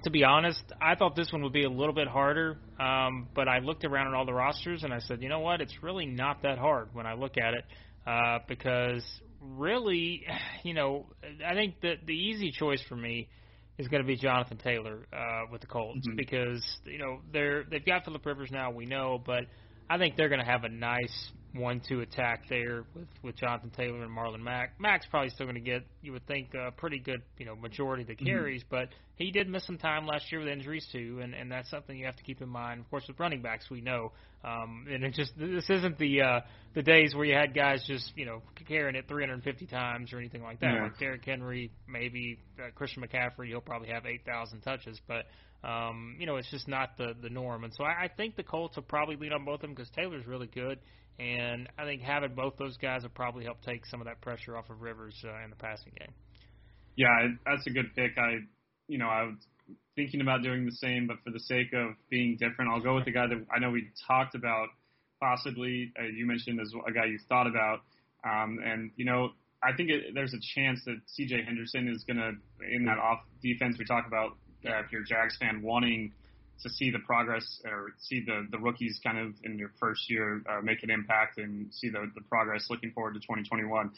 [0.05, 3.49] to be honest, I thought this one would be a little bit harder, um, but
[3.49, 6.07] I looked around at all the rosters and I said, you know what, it's really
[6.07, 7.65] not that hard when I look at it,
[8.07, 9.05] uh, because
[9.43, 10.25] really,
[10.63, 11.07] you know,
[11.47, 13.29] I think that the easy choice for me
[13.79, 16.17] is going to be Jonathan Taylor uh, with the Colts Mhm.
[16.17, 19.45] because you know they're they've got Philip Rivers now, we know, but
[19.89, 24.03] I think they're going to have a nice one-two attack there with with Jonathan Taylor
[24.03, 24.81] and Marlon Mack.
[24.81, 28.03] Mack's probably still going to get, you would think, a pretty good you know majority
[28.03, 31.35] of the carries, but he did miss some time last year with injuries too, and
[31.35, 32.81] and that's something you have to keep in mind.
[32.81, 34.13] Of course, with running backs, we know,
[34.45, 36.41] um, and it just this isn't the uh,
[36.75, 40.43] the days where you had guys just you know carrying it 350 times or anything
[40.43, 40.75] like that.
[40.75, 40.83] Yeah.
[40.85, 45.27] Like Derrick Henry, maybe uh, Christian McCaffrey, he'll probably have 8,000 touches, but
[45.67, 47.65] um, you know it's just not the the norm.
[47.65, 49.91] And so I, I think the Colts will probably lean on both of them because
[49.91, 50.79] Taylor's really good,
[51.23, 54.57] and I think having both those guys will probably help take some of that pressure
[54.57, 56.13] off of Rivers uh, in the passing game.
[56.97, 58.19] Yeah, that's a good pick.
[58.19, 58.39] I,
[58.89, 59.37] you know, I was
[59.95, 63.05] thinking about doing the same, but for the sake of being different, I'll go with
[63.05, 64.69] the guy that I know we talked about.
[65.21, 67.83] Possibly, uh, you mentioned as a guy you thought about,
[68.25, 69.31] um, and you know,
[69.63, 71.45] I think it, there's a chance that C.J.
[71.45, 72.33] Henderson is going to
[72.75, 73.77] in that off defense.
[73.79, 74.33] We talk about
[74.67, 76.13] uh, if you're a Jags fan wanting
[76.63, 80.43] to see the progress or see the the rookies kind of in their first year
[80.49, 82.67] uh, make an impact and see the the progress.
[82.71, 83.91] Looking forward to 2021.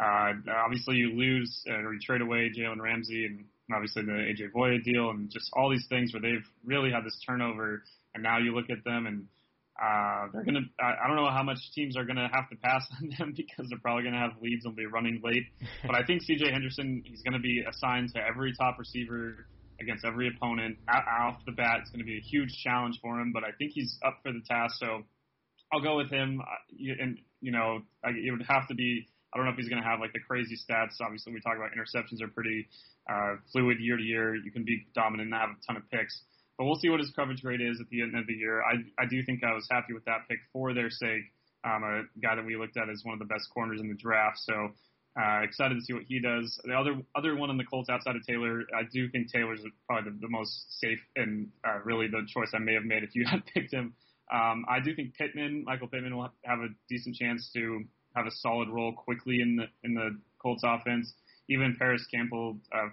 [0.00, 0.32] Uh,
[0.64, 4.82] obviously, you lose uh, or you trade away Jalen Ramsey and obviously the AJ Bouye
[4.82, 7.82] deal and just all these things where they've really had this turnover.
[8.14, 9.26] And now you look at them and
[9.80, 10.60] uh, they're gonna.
[10.80, 13.68] I, I don't know how much teams are gonna have to pass on them because
[13.68, 15.44] they're probably gonna have leads and be running late.
[15.84, 16.52] But I think C.J.
[16.52, 19.46] Henderson he's gonna be assigned to every top receiver
[19.80, 21.80] against every opponent out, off the bat.
[21.80, 23.32] It's gonna be a huge challenge for him.
[23.32, 24.76] But I think he's up for the task.
[24.78, 25.04] So
[25.72, 26.40] I'll go with him.
[27.00, 29.06] And you know, it would have to be.
[29.32, 31.02] I don't know if he's going to have like the crazy stats.
[31.02, 32.68] Obviously, we talk about interceptions are pretty
[33.10, 34.36] uh, fluid year to year.
[34.36, 36.22] You can be dominant and have a ton of picks,
[36.56, 38.62] but we'll see what his coverage rate is at the end of the year.
[38.62, 41.26] I I do think I was happy with that pick for their sake.
[41.64, 43.96] Um, a guy that we looked at as one of the best corners in the
[43.96, 44.38] draft.
[44.38, 44.70] So
[45.20, 46.58] uh, excited to see what he does.
[46.64, 50.10] The other other one in the Colts outside of Taylor, I do think Taylor's probably
[50.10, 53.24] the, the most safe and uh, really the choice I may have made if you
[53.30, 53.94] had picked him.
[54.32, 57.84] Um, I do think Pittman, Michael Pittman, will have a decent chance to
[58.16, 61.12] have a solid role quickly in the in the Colts offense.
[61.48, 62.88] Even Parris Campbell uh,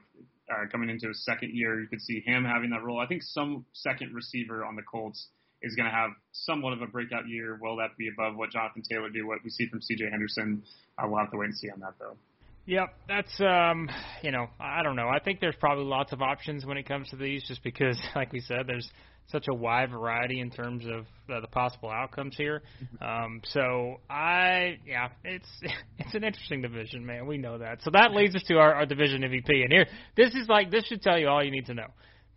[0.51, 2.99] uh, coming into his second year, you could see him having that role.
[2.99, 5.29] I think some second receiver on the Colts
[5.61, 7.57] is going to have somewhat of a breakout year.
[7.61, 9.27] Will that be above what Jonathan Taylor do?
[9.27, 10.09] What we see from C.J.
[10.09, 10.63] Henderson,
[10.97, 12.17] uh, we'll have to wait and see on that though.
[12.65, 13.89] Yep, that's um,
[14.21, 15.09] you know, I don't know.
[15.09, 18.31] I think there's probably lots of options when it comes to these, just because, like
[18.31, 18.89] we said, there's
[19.27, 22.61] such a wide variety in terms of uh, the possible outcomes here.
[23.01, 25.47] Um, so I, yeah, it's
[25.97, 27.25] it's an interesting division, man.
[27.25, 27.81] We know that.
[27.83, 30.85] So that leads us to our, our division MVP, and here, this is like this
[30.85, 31.87] should tell you all you need to know,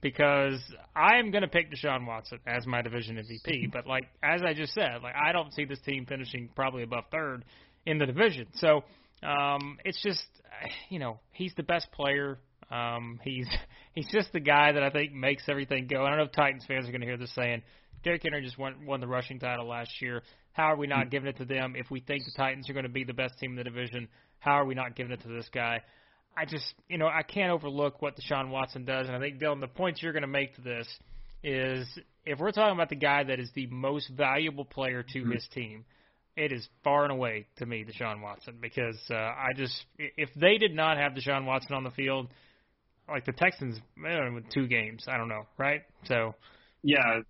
[0.04, 0.60] because
[0.94, 3.64] I am going to pick Deshaun Watson as my division MVP.
[3.72, 7.04] But like as I just said, like I don't see this team finishing probably above
[7.10, 7.44] third
[7.86, 8.46] in the division.
[8.56, 8.84] So
[9.26, 10.22] um, it's just
[10.90, 12.38] you know he's the best player.
[12.70, 13.48] Um, he's
[13.94, 16.04] he's just the guy that I think makes everything go.
[16.04, 17.62] I don't know if Titans fans are going to hear this saying.
[18.04, 20.22] Derrick Henry just won, won the rushing title last year.
[20.52, 21.72] How are we not giving it to them?
[21.74, 24.08] If we think the Titans are going to be the best team in the division,
[24.40, 25.80] how are we not giving it to this guy?
[26.36, 29.60] I just, you know, I can't overlook what Deshaun Watson does, and I think Dylan,
[29.60, 30.86] the points you're going to make to this
[31.42, 31.86] is
[32.24, 35.32] if we're talking about the guy that is the most valuable player to mm-hmm.
[35.32, 35.84] his team,
[36.36, 40.58] it is far and away to me Deshaun Watson because uh, I just if they
[40.58, 42.28] did not have Deshaun Watson on the field,
[43.08, 45.82] like the Texans, man, with two games, I don't know, right?
[46.04, 46.34] So,
[46.82, 47.20] yeah,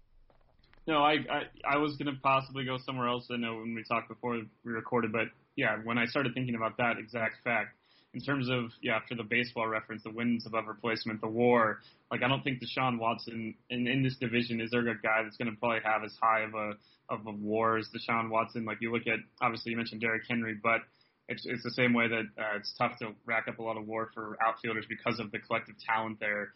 [0.87, 3.27] no, I I, I was gonna possibly go somewhere else.
[3.31, 5.27] I know when we talked before we recorded, but
[5.57, 7.77] yeah, when I started thinking about that exact fact,
[8.15, 11.81] in terms of yeah, after the baseball reference, the wins above replacement, the WAR.
[12.11, 15.37] Like I don't think Deshaun Watson in in this division is there a guy that's
[15.37, 16.73] going to probably have as high of a
[17.11, 18.65] of a WAR as Deshaun Watson.
[18.65, 20.81] Like you look at obviously you mentioned Derrick Henry, but
[21.29, 23.87] it's it's the same way that uh, it's tough to rack up a lot of
[23.87, 26.53] WAR for outfielders because of the collective talent there.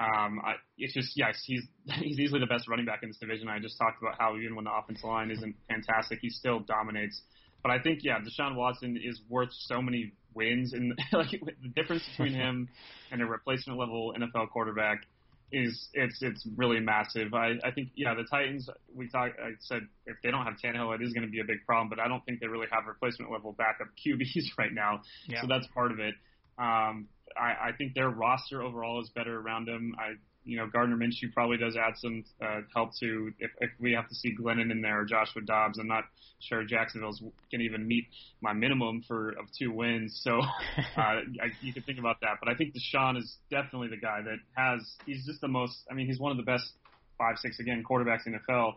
[0.00, 1.62] Um, I, it's just yes, he's
[2.00, 3.48] he's easily the best running back in this division.
[3.48, 7.20] I just talked about how even when the offensive line isn't fantastic, he still dominates.
[7.62, 12.02] But I think yeah, Deshaun Watson is worth so many wins, and like the difference
[12.10, 12.68] between him
[13.10, 15.06] and a replacement level NFL quarterback
[15.52, 17.34] is it's it's really massive.
[17.34, 19.38] I I think yeah, the Titans we talked.
[19.38, 21.88] I said if they don't have Tannehill, it is going to be a big problem.
[21.88, 25.02] But I don't think they really have replacement level backup QBs right now.
[25.26, 25.42] Yeah.
[25.42, 26.14] So that's part of it.
[26.58, 29.94] Um, I, I think their roster overall is better around him.
[29.98, 30.14] I
[30.44, 34.08] you know, Gardner Minshew probably does add some uh, help to if, if we have
[34.08, 35.78] to see Glennon in there or Joshua Dobbs.
[35.78, 36.04] I'm not
[36.40, 38.06] sure Jacksonville's can even meet
[38.40, 40.20] my minimum for of two wins.
[40.22, 40.40] So
[40.96, 41.22] uh, I,
[41.60, 42.38] you can think about that.
[42.40, 44.80] But I think Deshaun is definitely the guy that has.
[45.06, 45.76] He's just the most.
[45.90, 46.72] I mean, he's one of the best
[47.18, 48.74] five, six again quarterbacks in the NFL.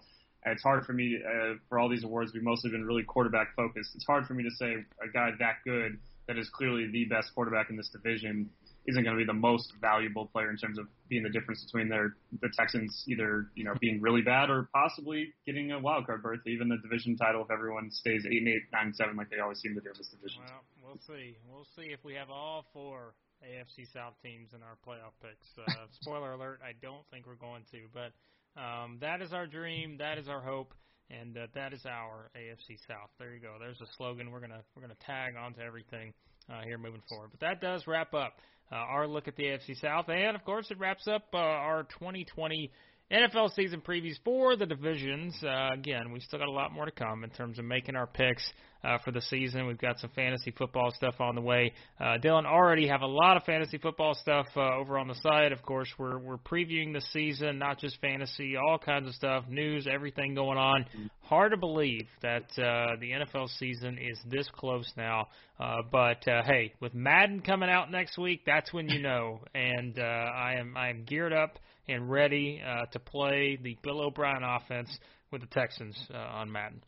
[0.48, 2.32] It's hard for me uh, for all these awards.
[2.34, 3.96] We've mostly been really quarterback focused.
[3.96, 5.98] It's hard for me to say a guy that good
[6.28, 8.50] that is clearly the best quarterback in this division
[8.88, 11.90] isn't going to be the most valuable player in terms of being the difference between
[11.90, 16.22] their the Texans either you know being really bad or possibly getting a wild card
[16.22, 19.30] berth, even the division title if everyone stays eight and eight, nine and seven like
[19.30, 20.42] they always seem to do in this division.
[20.46, 21.38] Well, we'll see.
[21.50, 23.14] We'll see if we have all four
[23.44, 25.48] AFC South teams in our playoff picks.
[25.58, 28.14] Uh, spoiler alert: I don't think we're going to, but
[28.60, 29.98] um, that is our dream.
[29.98, 30.74] That is our hope.
[31.12, 33.12] And uh, that is our AFC South.
[33.20, 33.58] There you go.
[33.60, 34.32] There's a slogan.
[34.32, 36.14] We're gonna we're gonna tag onto everything
[36.50, 37.30] uh, here moving forward.
[37.32, 38.40] But that does wrap up
[38.72, 41.84] uh, our look at the AFC South, and of course, it wraps up uh, our
[41.84, 42.72] 2020
[43.12, 45.36] NFL season previews for the divisions.
[45.44, 48.08] Uh, again, we've still got a lot more to come in terms of making our
[48.08, 48.44] picks
[48.84, 49.68] uh, for the season.
[49.68, 51.74] We've got some fantasy football stuff on the way.
[52.00, 55.52] Uh, Dylan already have a lot of fantasy football stuff uh, over on the side.
[55.52, 59.88] Of course, we're we're previewing the season, not just fantasy, all kinds of stuff, news,
[59.88, 60.86] everything going on.
[61.22, 65.28] Hard to believe that uh, the NFL season is this close now.
[65.60, 69.42] Uh, but uh, hey, with Madden coming out next week, that's when you know.
[69.54, 74.02] And uh, I am I am geared up and ready uh, to play the Bill
[74.02, 74.90] O'Brien offense
[75.32, 76.82] with the Texans uh, on Madden.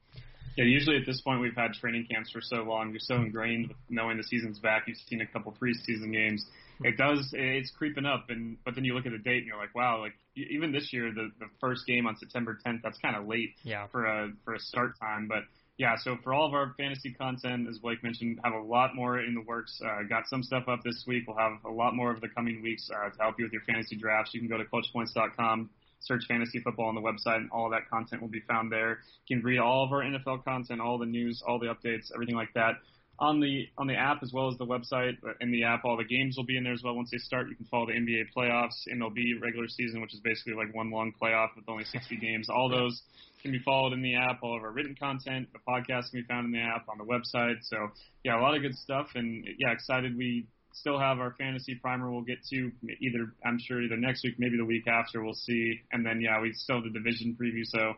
[0.57, 2.89] Yeah, usually at this point we've had training camps for so long.
[2.89, 4.85] You're so ingrained with knowing the season's back.
[4.87, 6.43] You've seen a couple preseason games.
[6.81, 7.29] It does.
[7.33, 9.99] It's creeping up, and but then you look at the date and you're like, wow,
[9.99, 13.55] like even this year, the the first game on September 10th, that's kind of late
[13.63, 13.87] yeah.
[13.87, 15.27] for a for a start time.
[15.27, 15.43] But
[15.78, 19.19] yeah, so for all of our fantasy content, as Blake mentioned, have a lot more
[19.19, 19.80] in the works.
[19.84, 21.25] Uh, got some stuff up this week.
[21.28, 23.61] We'll have a lot more over the coming weeks uh, to help you with your
[23.61, 24.34] fantasy drafts.
[24.34, 25.69] You can go to clutchpoints.com,
[25.99, 28.99] search fantasy football on the website, and all of that content will be found there.
[29.28, 32.36] You can read all of our NFL content, all the news, all the updates, everything
[32.36, 32.78] like that
[33.20, 35.18] on the on the app as well as the website.
[35.24, 36.95] Uh, in the app, all the games will be in there as well.
[36.95, 40.53] Once they start, you can follow the NBA playoffs, MLB regular season, which is basically
[40.53, 42.47] like one long playoff with only 60 games.
[42.49, 43.01] All those
[43.41, 44.39] can be followed in the app.
[44.43, 47.05] All of our written content, the podcast can be found in the app on the
[47.05, 47.57] website.
[47.61, 47.78] So
[48.24, 52.11] yeah, a lot of good stuff, and yeah, excited we still have our fantasy primer
[52.11, 55.82] we'll get to either I'm sure either next week, maybe the week after, we'll see.
[55.91, 57.63] And then yeah, we still have the division preview.
[57.65, 57.93] So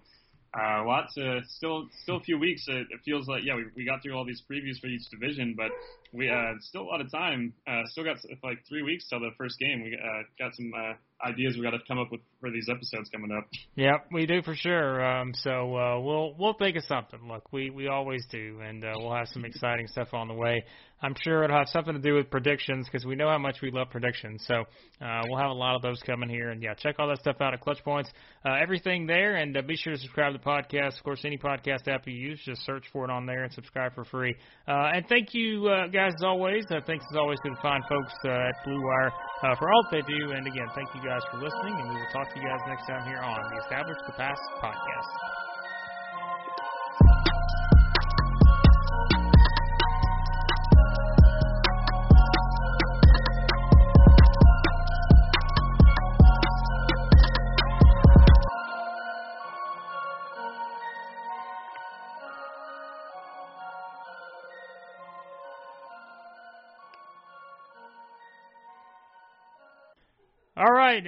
[0.57, 2.65] uh, lots of still still a few weeks.
[2.67, 5.53] It, it feels like yeah, we, we got through all these previews for each division,
[5.55, 5.71] but
[6.11, 7.53] we uh, still a lot of time.
[7.67, 9.83] Uh, still got like three weeks till the first game.
[9.83, 13.09] We uh, got some uh, ideas we got to come up with for these episodes
[13.09, 13.47] coming up.
[13.75, 15.05] Yep, we do for sure.
[15.05, 17.19] Um, so uh, we'll we'll think of something.
[17.27, 20.63] Look, we we always do, and uh, we'll have some exciting stuff on the way.
[21.01, 23.71] I'm sure it'll have something to do with predictions because we know how much we
[23.71, 24.43] love predictions.
[24.47, 24.65] So
[25.01, 26.49] uh, we'll have a lot of those coming here.
[26.49, 28.09] And yeah, check all that stuff out at Clutch Points.
[28.45, 30.97] Uh, everything there, and uh, be sure to subscribe to the podcast.
[30.97, 33.93] Of course, any podcast app you use, just search for it on there and subscribe
[33.95, 34.35] for free.
[34.67, 36.65] Uh, and thank you uh, guys as always.
[36.69, 39.11] Uh, thanks as always to the fine folks at Blue Wire
[39.57, 40.31] for all that they do.
[40.31, 41.75] And again, thank you guys for listening.
[41.79, 44.41] And we will talk to you guys next time here on the Establish the Past
[44.61, 45.48] podcast.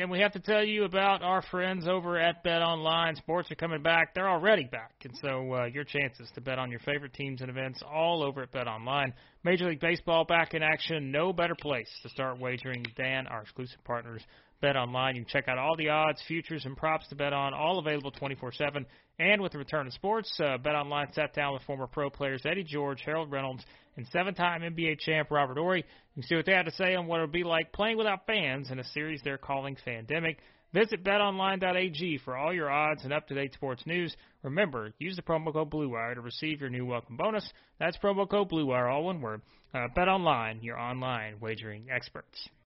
[0.01, 3.15] And we have to tell you about our friends over at Bet Online.
[3.15, 6.71] Sports are coming back; they're already back, and so uh, your chances to bet on
[6.71, 9.13] your favorite teams and events all over at Bet Online.
[9.43, 11.11] Major League Baseball back in action.
[11.11, 14.23] No better place to start wagering than our exclusive partners,
[14.59, 15.15] Bet Online.
[15.15, 18.11] You can check out all the odds, futures, and props to bet on, all available
[18.11, 18.83] 24/7.
[19.19, 22.41] And with the return of sports, uh, Bet Online sat down with former pro players
[22.43, 23.63] Eddie George, Harold Reynolds,
[23.97, 25.79] and seven-time NBA champ Robert Horry.
[25.79, 27.97] You can see what they had to say on what it would be like playing
[27.97, 30.37] without fans in a series they're calling Fandemic.
[30.73, 34.15] Visit betonline.ag for all your odds and up-to-date sports news.
[34.41, 37.47] Remember, use the promo code BlueWire to receive your new welcome bonus.
[37.79, 39.41] That's promo code BlueWire, all one word.
[39.73, 42.49] Uh, Bet Online, your online wagering experts.